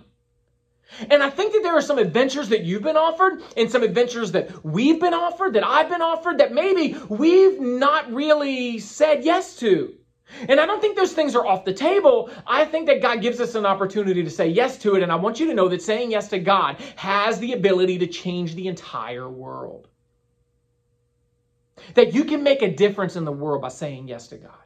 And 1.10 1.22
I 1.22 1.30
think 1.30 1.52
that 1.52 1.62
there 1.62 1.76
are 1.76 1.82
some 1.82 1.98
adventures 1.98 2.48
that 2.50 2.62
you've 2.64 2.82
been 2.82 2.96
offered 2.96 3.42
and 3.56 3.70
some 3.70 3.82
adventures 3.82 4.32
that 4.32 4.64
we've 4.64 5.00
been 5.00 5.14
offered, 5.14 5.54
that 5.54 5.66
I've 5.66 5.88
been 5.88 6.02
offered, 6.02 6.38
that 6.38 6.52
maybe 6.52 6.96
we've 7.08 7.60
not 7.60 8.12
really 8.12 8.78
said 8.78 9.24
yes 9.24 9.56
to. 9.56 9.94
And 10.48 10.58
I 10.58 10.66
don't 10.66 10.80
think 10.80 10.96
those 10.96 11.12
things 11.12 11.34
are 11.34 11.46
off 11.46 11.64
the 11.64 11.72
table. 11.72 12.30
I 12.46 12.64
think 12.64 12.86
that 12.86 13.02
God 13.02 13.20
gives 13.20 13.40
us 13.40 13.54
an 13.54 13.66
opportunity 13.66 14.24
to 14.24 14.30
say 14.30 14.48
yes 14.48 14.76
to 14.78 14.94
it. 14.96 15.02
And 15.02 15.12
I 15.12 15.16
want 15.16 15.38
you 15.38 15.46
to 15.46 15.54
know 15.54 15.68
that 15.68 15.82
saying 15.82 16.10
yes 16.10 16.28
to 16.28 16.38
God 16.38 16.80
has 16.96 17.38
the 17.38 17.52
ability 17.52 17.98
to 17.98 18.06
change 18.06 18.54
the 18.54 18.68
entire 18.68 19.28
world. 19.28 19.88
That 21.94 22.12
you 22.12 22.24
can 22.24 22.42
make 22.42 22.62
a 22.62 22.74
difference 22.74 23.16
in 23.16 23.24
the 23.24 23.32
world 23.32 23.62
by 23.62 23.68
saying 23.68 24.08
yes 24.08 24.28
to 24.28 24.36
God. 24.36 24.65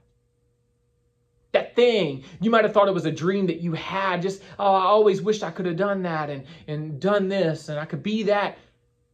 Thing, 1.74 2.24
you 2.40 2.50
might 2.50 2.64
have 2.64 2.72
thought 2.72 2.88
it 2.88 2.94
was 2.94 3.06
a 3.06 3.12
dream 3.12 3.46
that 3.46 3.60
you 3.60 3.72
had, 3.72 4.22
just, 4.22 4.42
oh, 4.58 4.74
I 4.74 4.84
always 4.84 5.22
wished 5.22 5.42
I 5.42 5.50
could 5.50 5.66
have 5.66 5.76
done 5.76 6.02
that 6.02 6.30
and, 6.30 6.44
and 6.66 7.00
done 7.00 7.28
this 7.28 7.68
and 7.68 7.78
I 7.78 7.84
could 7.84 8.02
be 8.02 8.24
that. 8.24 8.58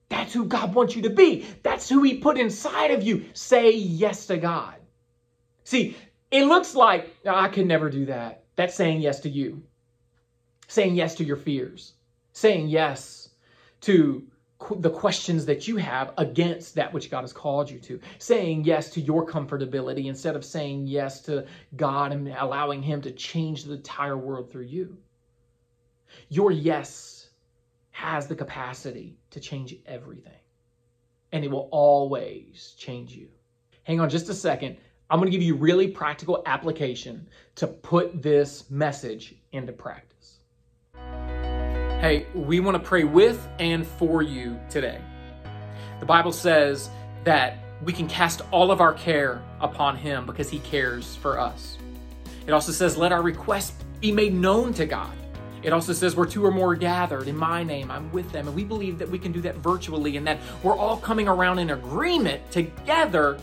That's 0.08 0.32
who 0.32 0.44
God 0.44 0.74
wants 0.74 0.94
you 0.94 1.02
to 1.02 1.10
be. 1.10 1.46
That's 1.62 1.88
who 1.88 2.02
He 2.02 2.18
put 2.18 2.38
inside 2.38 2.92
of 2.92 3.02
you. 3.02 3.24
Say 3.32 3.72
yes 3.72 4.26
to 4.26 4.36
God. 4.36 4.76
See, 5.64 5.96
it 6.30 6.44
looks 6.44 6.74
like 6.74 7.16
oh, 7.26 7.34
I 7.34 7.48
can 7.48 7.66
never 7.66 7.90
do 7.90 8.06
that. 8.06 8.44
That's 8.54 8.74
saying 8.74 9.00
yes 9.00 9.20
to 9.20 9.28
you, 9.28 9.62
saying 10.68 10.94
yes 10.94 11.16
to 11.16 11.24
your 11.24 11.36
fears, 11.36 11.94
saying 12.32 12.68
yes 12.68 13.30
to 13.82 14.26
the 14.78 14.90
questions 14.90 15.46
that 15.46 15.68
you 15.68 15.76
have 15.76 16.12
against 16.18 16.74
that 16.74 16.92
which 16.92 17.10
God 17.10 17.22
has 17.22 17.32
called 17.32 17.70
you 17.70 17.78
to, 17.80 18.00
saying 18.18 18.64
yes 18.64 18.90
to 18.90 19.00
your 19.00 19.26
comfortability 19.26 20.06
instead 20.06 20.36
of 20.36 20.44
saying 20.44 20.86
yes 20.86 21.20
to 21.22 21.46
God 21.76 22.12
and 22.12 22.28
allowing 22.28 22.82
Him 22.82 23.00
to 23.02 23.10
change 23.12 23.64
the 23.64 23.74
entire 23.74 24.16
world 24.16 24.50
through 24.50 24.64
you. 24.64 24.96
Your 26.28 26.50
yes 26.50 27.30
has 27.90 28.26
the 28.26 28.34
capacity 28.34 29.16
to 29.30 29.40
change 29.40 29.74
everything, 29.86 30.32
and 31.32 31.44
it 31.44 31.50
will 31.50 31.68
always 31.72 32.74
change 32.78 33.12
you. 33.12 33.28
Hang 33.84 34.00
on 34.00 34.10
just 34.10 34.28
a 34.28 34.34
second. 34.34 34.78
I'm 35.08 35.20
going 35.20 35.30
to 35.30 35.36
give 35.36 35.46
you 35.46 35.54
really 35.54 35.86
practical 35.86 36.42
application 36.46 37.28
to 37.54 37.68
put 37.68 38.20
this 38.20 38.68
message 38.70 39.36
into 39.52 39.72
practice. 39.72 40.15
Hey, 42.00 42.26
we 42.34 42.60
want 42.60 42.74
to 42.74 42.78
pray 42.78 43.04
with 43.04 43.48
and 43.58 43.86
for 43.86 44.22
you 44.22 44.60
today. 44.68 45.00
The 45.98 46.04
Bible 46.04 46.30
says 46.30 46.90
that 47.24 47.56
we 47.82 47.90
can 47.90 48.06
cast 48.06 48.42
all 48.50 48.70
of 48.70 48.82
our 48.82 48.92
care 48.92 49.42
upon 49.60 49.96
Him 49.96 50.26
because 50.26 50.50
He 50.50 50.58
cares 50.58 51.16
for 51.16 51.40
us. 51.40 51.78
It 52.46 52.52
also 52.52 52.70
says, 52.70 52.98
let 52.98 53.12
our 53.12 53.22
requests 53.22 53.82
be 53.98 54.12
made 54.12 54.34
known 54.34 54.74
to 54.74 54.84
God. 54.84 55.10
It 55.62 55.72
also 55.72 55.94
says, 55.94 56.14
where 56.14 56.26
two 56.26 56.44
or 56.44 56.50
more 56.50 56.72
are 56.72 56.76
gathered 56.76 57.28
in 57.28 57.36
my 57.36 57.62
name, 57.64 57.90
I'm 57.90 58.12
with 58.12 58.30
them. 58.30 58.46
And 58.46 58.54
we 58.54 58.62
believe 58.62 58.98
that 58.98 59.08
we 59.08 59.18
can 59.18 59.32
do 59.32 59.40
that 59.40 59.56
virtually 59.56 60.18
and 60.18 60.26
that 60.26 60.38
we're 60.62 60.76
all 60.76 60.98
coming 60.98 61.26
around 61.28 61.60
in 61.60 61.70
agreement 61.70 62.50
together 62.50 63.38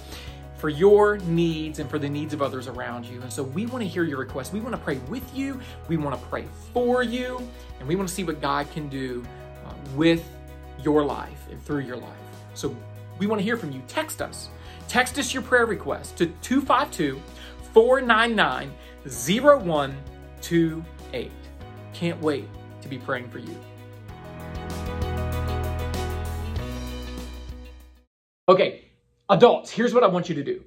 for 0.63 0.69
your 0.69 1.17
needs 1.17 1.79
and 1.79 1.89
for 1.89 1.99
the 1.99 2.07
needs 2.07 2.33
of 2.33 2.41
others 2.41 2.69
around 2.69 3.05
you. 3.05 3.21
And 3.21 3.29
so 3.29 3.43
we 3.43 3.65
want 3.65 3.83
to 3.83 3.89
hear 3.89 4.05
your 4.05 4.17
requests. 4.17 4.53
We 4.53 4.61
want 4.61 4.73
to 4.73 4.79
pray 4.79 4.95
with 5.09 5.35
you. 5.35 5.59
We 5.89 5.97
want 5.97 6.17
to 6.17 6.27
pray 6.27 6.45
for 6.71 7.03
you. 7.03 7.45
And 7.79 7.87
we 7.89 7.97
want 7.97 8.07
to 8.07 8.15
see 8.15 8.23
what 8.23 8.39
God 8.39 8.71
can 8.71 8.87
do 8.87 9.25
uh, 9.65 9.73
with 9.93 10.25
your 10.81 11.03
life 11.03 11.49
and 11.51 11.61
through 11.65 11.81
your 11.81 11.97
life. 11.97 12.15
So 12.53 12.73
we 13.19 13.27
want 13.27 13.41
to 13.41 13.43
hear 13.43 13.57
from 13.57 13.73
you. 13.73 13.81
Text 13.89 14.21
us. 14.21 14.47
Text 14.87 15.19
us 15.19 15.33
your 15.33 15.43
prayer 15.43 15.65
request 15.65 16.15
to 16.19 16.27
252 16.27 17.21
499 17.73 18.71
0128. 19.03 21.31
Can't 21.91 22.21
wait 22.21 22.47
to 22.81 22.87
be 22.87 22.99
praying 22.99 23.29
for 23.29 23.39
you. 23.39 23.57
Okay, 28.47 28.82
Adults, 29.33 29.71
here's 29.71 29.95
what 29.95 30.03
I 30.03 30.07
want 30.07 30.29
you 30.29 30.35
to 30.35 30.43
do 30.43 30.63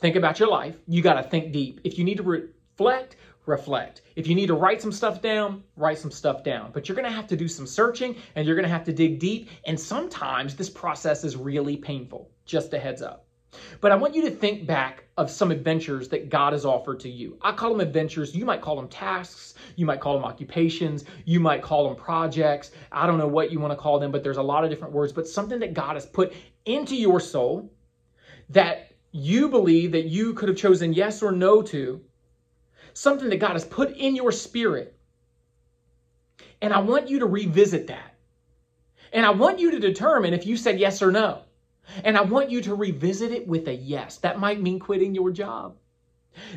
think 0.00 0.16
about 0.16 0.40
your 0.40 0.48
life. 0.48 0.74
You 0.88 1.00
got 1.00 1.14
to 1.14 1.22
think 1.22 1.52
deep. 1.52 1.80
If 1.84 1.96
you 1.96 2.02
need 2.02 2.16
to 2.16 2.24
reflect, 2.24 3.14
reflect. 3.46 4.02
If 4.16 4.26
you 4.26 4.34
need 4.34 4.48
to 4.48 4.54
write 4.54 4.82
some 4.82 4.90
stuff 4.90 5.22
down, 5.22 5.62
write 5.76 5.98
some 5.98 6.10
stuff 6.10 6.42
down. 6.42 6.72
But 6.72 6.88
you're 6.88 6.96
going 6.96 7.08
to 7.08 7.14
have 7.14 7.28
to 7.28 7.36
do 7.36 7.46
some 7.46 7.68
searching 7.68 8.16
and 8.34 8.44
you're 8.44 8.56
going 8.56 8.64
to 8.64 8.68
have 8.68 8.82
to 8.86 8.92
dig 8.92 9.20
deep. 9.20 9.48
And 9.64 9.78
sometimes 9.78 10.56
this 10.56 10.68
process 10.68 11.22
is 11.22 11.36
really 11.36 11.76
painful. 11.76 12.32
Just 12.46 12.74
a 12.74 12.80
heads 12.80 13.00
up. 13.00 13.28
But 13.80 13.92
I 13.92 13.96
want 13.96 14.16
you 14.16 14.22
to 14.22 14.30
think 14.32 14.66
back 14.66 15.04
of 15.16 15.30
some 15.30 15.52
adventures 15.52 16.08
that 16.08 16.30
God 16.30 16.52
has 16.52 16.64
offered 16.64 16.98
to 17.00 17.08
you. 17.08 17.38
I 17.42 17.52
call 17.52 17.70
them 17.70 17.80
adventures. 17.80 18.34
You 18.34 18.44
might 18.44 18.60
call 18.60 18.74
them 18.74 18.88
tasks. 18.88 19.54
You 19.76 19.86
might 19.86 20.00
call 20.00 20.14
them 20.14 20.24
occupations. 20.24 21.04
You 21.26 21.38
might 21.38 21.62
call 21.62 21.86
them 21.86 21.96
projects. 21.96 22.72
I 22.90 23.06
don't 23.06 23.18
know 23.18 23.28
what 23.28 23.52
you 23.52 23.60
want 23.60 23.70
to 23.70 23.76
call 23.76 24.00
them, 24.00 24.10
but 24.10 24.24
there's 24.24 24.38
a 24.38 24.42
lot 24.42 24.64
of 24.64 24.70
different 24.70 24.94
words. 24.94 25.12
But 25.12 25.28
something 25.28 25.60
that 25.60 25.74
God 25.74 25.94
has 25.94 26.06
put 26.06 26.32
into 26.64 26.96
your 26.96 27.20
soul 27.20 27.70
that 28.50 28.92
you 29.12 29.48
believe 29.48 29.92
that 29.92 30.06
you 30.06 30.34
could 30.34 30.48
have 30.48 30.58
chosen 30.58 30.92
yes 30.92 31.22
or 31.22 31.32
no 31.32 31.62
to. 31.62 32.00
Something 32.92 33.30
that 33.30 33.38
God 33.38 33.52
has 33.52 33.64
put 33.64 33.96
in 33.96 34.16
your 34.16 34.32
spirit. 34.32 34.96
And 36.60 36.72
I 36.72 36.80
want 36.80 37.08
you 37.08 37.20
to 37.20 37.26
revisit 37.26 37.86
that. 37.86 38.14
And 39.12 39.24
I 39.24 39.30
want 39.30 39.58
you 39.58 39.70
to 39.72 39.80
determine 39.80 40.34
if 40.34 40.46
you 40.46 40.56
said 40.56 40.78
yes 40.78 41.02
or 41.02 41.10
no. 41.10 41.42
And 42.04 42.16
I 42.16 42.22
want 42.22 42.50
you 42.50 42.60
to 42.62 42.74
revisit 42.74 43.32
it 43.32 43.46
with 43.48 43.66
a 43.68 43.74
yes. 43.74 44.18
That 44.18 44.38
might 44.38 44.60
mean 44.60 44.78
quitting 44.78 45.14
your 45.14 45.30
job. 45.30 45.76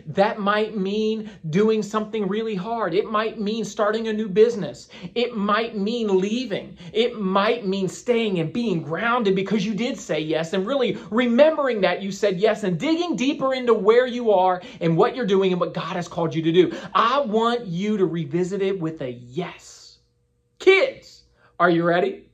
That 0.06 0.40
might 0.40 0.78
mean 0.78 1.30
doing 1.50 1.84
something 1.84 2.28
really 2.28 2.56
hard. 2.56 2.94
It 2.94 3.06
might 3.06 3.40
mean 3.40 3.66
starting 3.66 4.08
a 4.08 4.14
new 4.14 4.30
business. 4.30 4.90
It 5.16 5.36
might 5.36 5.78
mean 5.78 6.20
leaving. 6.20 6.78
It 6.92 7.20
might 7.20 7.66
mean 7.66 7.88
staying 7.88 8.40
and 8.40 8.54
being 8.54 8.82
grounded 8.82 9.36
because 9.36 9.66
you 9.66 9.74
did 9.74 9.98
say 10.00 10.20
yes 10.20 10.54
and 10.54 10.66
really 10.66 10.98
remembering 11.12 11.82
that 11.82 12.02
you 12.02 12.12
said 12.12 12.40
yes 12.40 12.64
and 12.64 12.80
digging 12.80 13.16
deeper 13.16 13.54
into 13.54 13.74
where 13.74 14.08
you 14.08 14.32
are 14.32 14.62
and 14.80 14.96
what 14.96 15.16
you're 15.16 15.26
doing 15.26 15.52
and 15.52 15.60
what 15.60 15.74
God 15.74 15.96
has 15.96 16.08
called 16.08 16.34
you 16.34 16.42
to 16.44 16.52
do. 16.52 16.72
I 16.94 17.20
want 17.20 17.66
you 17.66 17.98
to 17.98 18.06
revisit 18.06 18.62
it 18.62 18.80
with 18.80 19.02
a 19.02 19.12
yes. 19.12 19.98
Kids, 20.60 21.24
are 21.60 21.70
you 21.70 21.84
ready? 21.84 22.30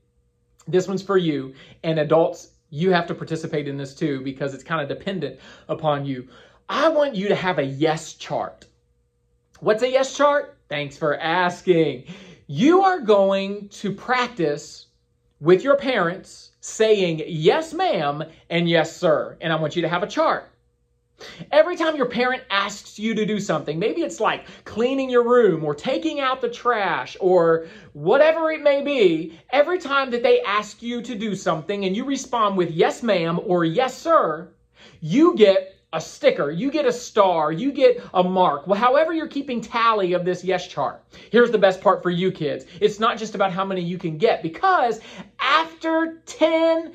This 0.68 0.88
one's 0.88 1.02
for 1.02 1.18
you. 1.18 1.54
And 1.84 2.00
adults, 2.00 2.52
you 2.70 2.92
have 2.92 3.08
to 3.08 3.16
participate 3.16 3.68
in 3.68 3.78
this 3.78 3.96
too 3.96 4.22
because 4.22 4.54
it's 4.54 4.64
kind 4.64 4.82
of 4.82 4.88
dependent 4.88 5.40
upon 5.68 6.06
you. 6.06 6.28
I 6.70 6.88
want 6.90 7.16
you 7.16 7.28
to 7.30 7.36
have 7.36 7.58
a 7.58 7.64
yes 7.64 8.14
chart. 8.14 8.68
What's 9.60 9.82
a 9.82 9.90
yes 9.90 10.16
chart? 10.16 10.56
Thanks 10.70 10.96
for 10.96 11.20
asking. 11.20 12.04
You 12.46 12.84
are 12.84 13.00
going 13.00 13.70
to 13.70 13.92
practice 13.92 14.86
with 15.42 15.64
your 15.64 15.78
parents 15.78 16.52
saying 16.62 17.24
yes, 17.26 17.74
ma'am, 17.74 18.24
and 18.52 18.70
yes, 18.70 18.96
sir. 18.96 19.36
And 19.42 19.52
I 19.52 19.56
want 19.56 19.76
you 19.76 19.82
to 19.82 19.90
have 19.90 20.04
a 20.04 20.08
chart. 20.08 20.52
Every 21.52 21.76
time 21.76 21.96
your 21.96 22.06
parent 22.06 22.44
asks 22.52 23.00
you 23.00 23.16
to 23.16 23.26
do 23.26 23.40
something, 23.40 23.80
maybe 23.80 24.02
it's 24.02 24.20
like 24.20 24.46
cleaning 24.64 25.10
your 25.10 25.28
room 25.28 25.64
or 25.64 25.74
taking 25.74 26.20
out 26.20 26.40
the 26.40 26.50
trash 26.50 27.18
or 27.20 27.68
whatever 27.94 28.52
it 28.52 28.62
may 28.62 28.84
be, 28.84 29.38
every 29.50 29.80
time 29.80 30.12
that 30.12 30.22
they 30.22 30.42
ask 30.42 30.84
you 30.84 31.02
to 31.02 31.16
do 31.16 31.36
something 31.36 31.84
and 31.86 31.96
you 31.98 32.06
respond 32.06 32.56
with 32.56 32.70
yes, 32.70 33.02
ma'am 33.02 33.40
or 33.44 33.66
yes, 33.66 33.98
sir, 33.98 34.50
you 35.02 35.36
get 35.36 35.79
a 35.92 36.00
sticker, 36.00 36.52
you 36.52 36.70
get 36.72 36.86
a 36.86 36.92
star, 36.92 37.52
you 37.52 37.72
get 37.72 38.02
a 38.14 38.24
mark. 38.24 38.68
Well, 38.68 38.80
however 38.80 39.14
you're 39.14 39.28
keeping 39.28 39.60
tally 39.60 40.14
of 40.14 40.24
this 40.24 40.44
yes 40.44 40.68
chart. 40.68 41.04
Here's 41.32 41.52
the 41.52 41.58
best 41.58 41.82
part 41.82 42.04
for 42.04 42.12
you 42.12 42.32
kids. 42.32 42.66
It's 42.80 43.00
not 43.00 43.18
just 43.18 43.36
about 43.36 43.52
how 43.52 43.66
many 43.66 43.82
you 43.82 43.98
can 43.98 44.18
get 44.18 44.44
because 44.44 45.02
after 45.40 46.22
10 46.28 46.94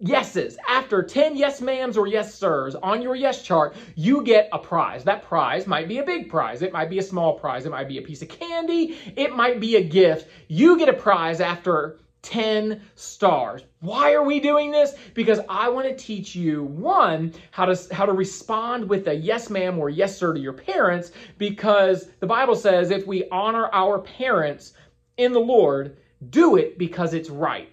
yeses, 0.00 0.58
after 0.68 1.02
10 1.02 1.36
yes 1.36 1.60
ma'ams 1.60 1.96
or 1.96 2.08
yes 2.08 2.34
sirs 2.34 2.74
on 2.74 3.02
your 3.02 3.14
yes 3.14 3.42
chart, 3.42 3.76
you 3.94 4.22
get 4.22 4.48
a 4.52 4.58
prize. 4.58 5.04
That 5.04 5.22
prize 5.22 5.66
might 5.66 5.86
be 5.86 5.98
a 5.98 6.04
big 6.04 6.28
prize. 6.28 6.62
It 6.62 6.72
might 6.72 6.90
be 6.90 6.98
a 6.98 7.02
small 7.02 7.38
prize. 7.38 7.66
It 7.66 7.70
might 7.70 7.88
be 7.88 7.98
a 7.98 8.02
piece 8.02 8.22
of 8.22 8.28
candy. 8.28 8.98
It 9.16 9.34
might 9.34 9.60
be 9.60 9.76
a 9.76 9.82
gift. 9.82 10.28
You 10.48 10.76
get 10.76 10.88
a 10.88 10.92
prize 10.92 11.40
after 11.40 11.98
10 12.22 12.80
stars. 12.94 13.62
Why 13.80 14.12
are 14.12 14.24
we 14.24 14.40
doing 14.40 14.70
this? 14.70 14.94
Because 15.14 15.40
I 15.48 15.68
want 15.68 15.86
to 15.88 15.96
teach 15.96 16.34
you 16.34 16.64
one 16.64 17.32
how 17.50 17.66
to 17.66 17.94
how 17.94 18.06
to 18.06 18.12
respond 18.12 18.88
with 18.88 19.06
a 19.08 19.14
yes 19.14 19.50
ma'am 19.50 19.78
or 19.78 19.88
yes 19.88 20.16
sir 20.16 20.34
to 20.34 20.40
your 20.40 20.52
parents 20.52 21.12
because 21.38 22.08
the 22.20 22.26
Bible 22.26 22.56
says 22.56 22.90
if 22.90 23.06
we 23.06 23.28
honor 23.30 23.70
our 23.72 24.00
parents 24.00 24.74
in 25.16 25.32
the 25.32 25.40
Lord, 25.40 25.96
do 26.30 26.56
it 26.56 26.78
because 26.78 27.14
it's 27.14 27.30
right 27.30 27.70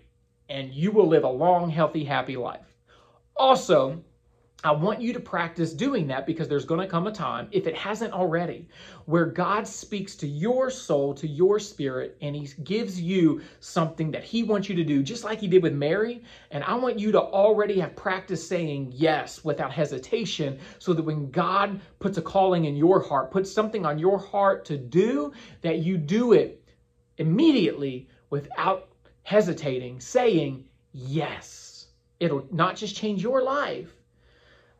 and 0.49 0.71
you 0.73 0.91
will 0.91 1.07
live 1.07 1.23
a 1.23 1.29
long, 1.29 1.69
healthy, 1.69 2.03
happy 2.03 2.37
life. 2.37 2.75
Also, 3.35 4.03
I 4.65 4.71
want 4.71 4.99
you 4.99 5.13
to 5.13 5.19
practice 5.19 5.73
doing 5.73 6.07
that 6.07 6.25
because 6.25 6.47
there's 6.47 6.65
going 6.65 6.79
to 6.79 6.87
come 6.87 7.05
a 7.05 7.11
time, 7.11 7.47
if 7.51 7.67
it 7.67 7.75
hasn't 7.77 8.13
already, 8.13 8.67
where 9.05 9.27
God 9.27 9.67
speaks 9.67 10.15
to 10.15 10.27
your 10.27 10.71
soul, 10.71 11.13
to 11.13 11.27
your 11.27 11.59
spirit, 11.59 12.17
and 12.19 12.35
He 12.35 12.47
gives 12.63 12.99
you 12.99 13.41
something 13.59 14.09
that 14.09 14.23
He 14.23 14.41
wants 14.41 14.67
you 14.67 14.73
to 14.75 14.83
do, 14.83 15.03
just 15.03 15.23
like 15.23 15.39
He 15.39 15.47
did 15.47 15.61
with 15.61 15.73
Mary. 15.73 16.23
And 16.49 16.63
I 16.63 16.73
want 16.73 16.97
you 16.97 17.11
to 17.11 17.21
already 17.21 17.79
have 17.79 17.95
practiced 17.95 18.49
saying 18.49 18.91
yes 18.95 19.43
without 19.43 19.71
hesitation 19.71 20.57
so 20.79 20.93
that 20.93 21.05
when 21.05 21.29
God 21.29 21.79
puts 21.99 22.17
a 22.17 22.23
calling 22.23 22.65
in 22.65 22.75
your 22.75 23.03
heart, 23.03 23.29
puts 23.29 23.51
something 23.51 23.85
on 23.85 23.99
your 23.99 24.17
heart 24.17 24.65
to 24.65 24.77
do, 24.77 25.31
that 25.61 25.79
you 25.79 25.95
do 25.95 26.33
it 26.33 26.67
immediately 27.19 28.09
without 28.31 28.89
hesitating, 29.21 29.99
saying 29.99 30.67
yes. 30.91 31.85
It'll 32.19 32.47
not 32.49 32.77
just 32.77 32.95
change 32.95 33.21
your 33.21 33.43
life, 33.43 33.93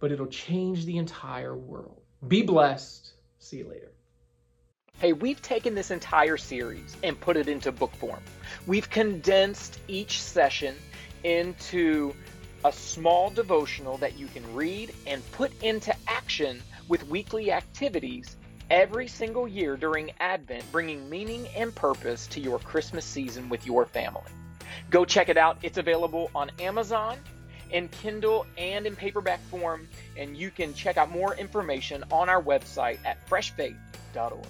but 0.05 0.11
it'll 0.11 0.27
change 0.27 0.85
the 0.85 0.99
entire 0.99 1.57
world. 1.57 1.99
Be 2.27 2.43
blessed. 2.43 3.11
See 3.39 3.57
you 3.57 3.67
later. 3.67 3.91
Hey, 4.99 5.13
we've 5.13 5.41
taken 5.41 5.73
this 5.73 5.89
entire 5.89 6.37
series 6.37 6.95
and 7.01 7.19
put 7.19 7.37
it 7.37 7.47
into 7.47 7.71
book 7.71 7.91
form. 7.95 8.19
We've 8.67 8.87
condensed 8.87 9.79
each 9.87 10.21
session 10.21 10.75
into 11.23 12.13
a 12.63 12.71
small 12.71 13.31
devotional 13.31 13.97
that 13.97 14.15
you 14.15 14.27
can 14.27 14.53
read 14.53 14.93
and 15.07 15.23
put 15.31 15.51
into 15.63 15.91
action 16.07 16.61
with 16.87 17.07
weekly 17.07 17.51
activities 17.51 18.37
every 18.69 19.07
single 19.07 19.47
year 19.47 19.75
during 19.75 20.11
Advent, 20.19 20.71
bringing 20.71 21.09
meaning 21.09 21.47
and 21.57 21.73
purpose 21.73 22.27
to 22.27 22.39
your 22.39 22.59
Christmas 22.59 23.05
season 23.05 23.49
with 23.49 23.65
your 23.65 23.87
family. 23.87 24.21
Go 24.91 25.03
check 25.03 25.29
it 25.29 25.37
out. 25.37 25.57
It's 25.63 25.79
available 25.79 26.29
on 26.35 26.51
Amazon, 26.59 27.17
in 27.75 27.89
Kindle, 27.89 28.47
and 28.57 28.87
in 28.87 28.95
paperback 28.95 29.41
form. 29.51 29.87
And 30.17 30.35
you 30.35 30.49
can 30.49 30.73
check 30.73 30.95
out 30.95 31.11
more 31.11 31.35
information 31.35 32.05
on 32.09 32.29
our 32.29 32.41
website 32.41 32.99
at 33.05 33.23
freshfaith.org. 33.27 34.47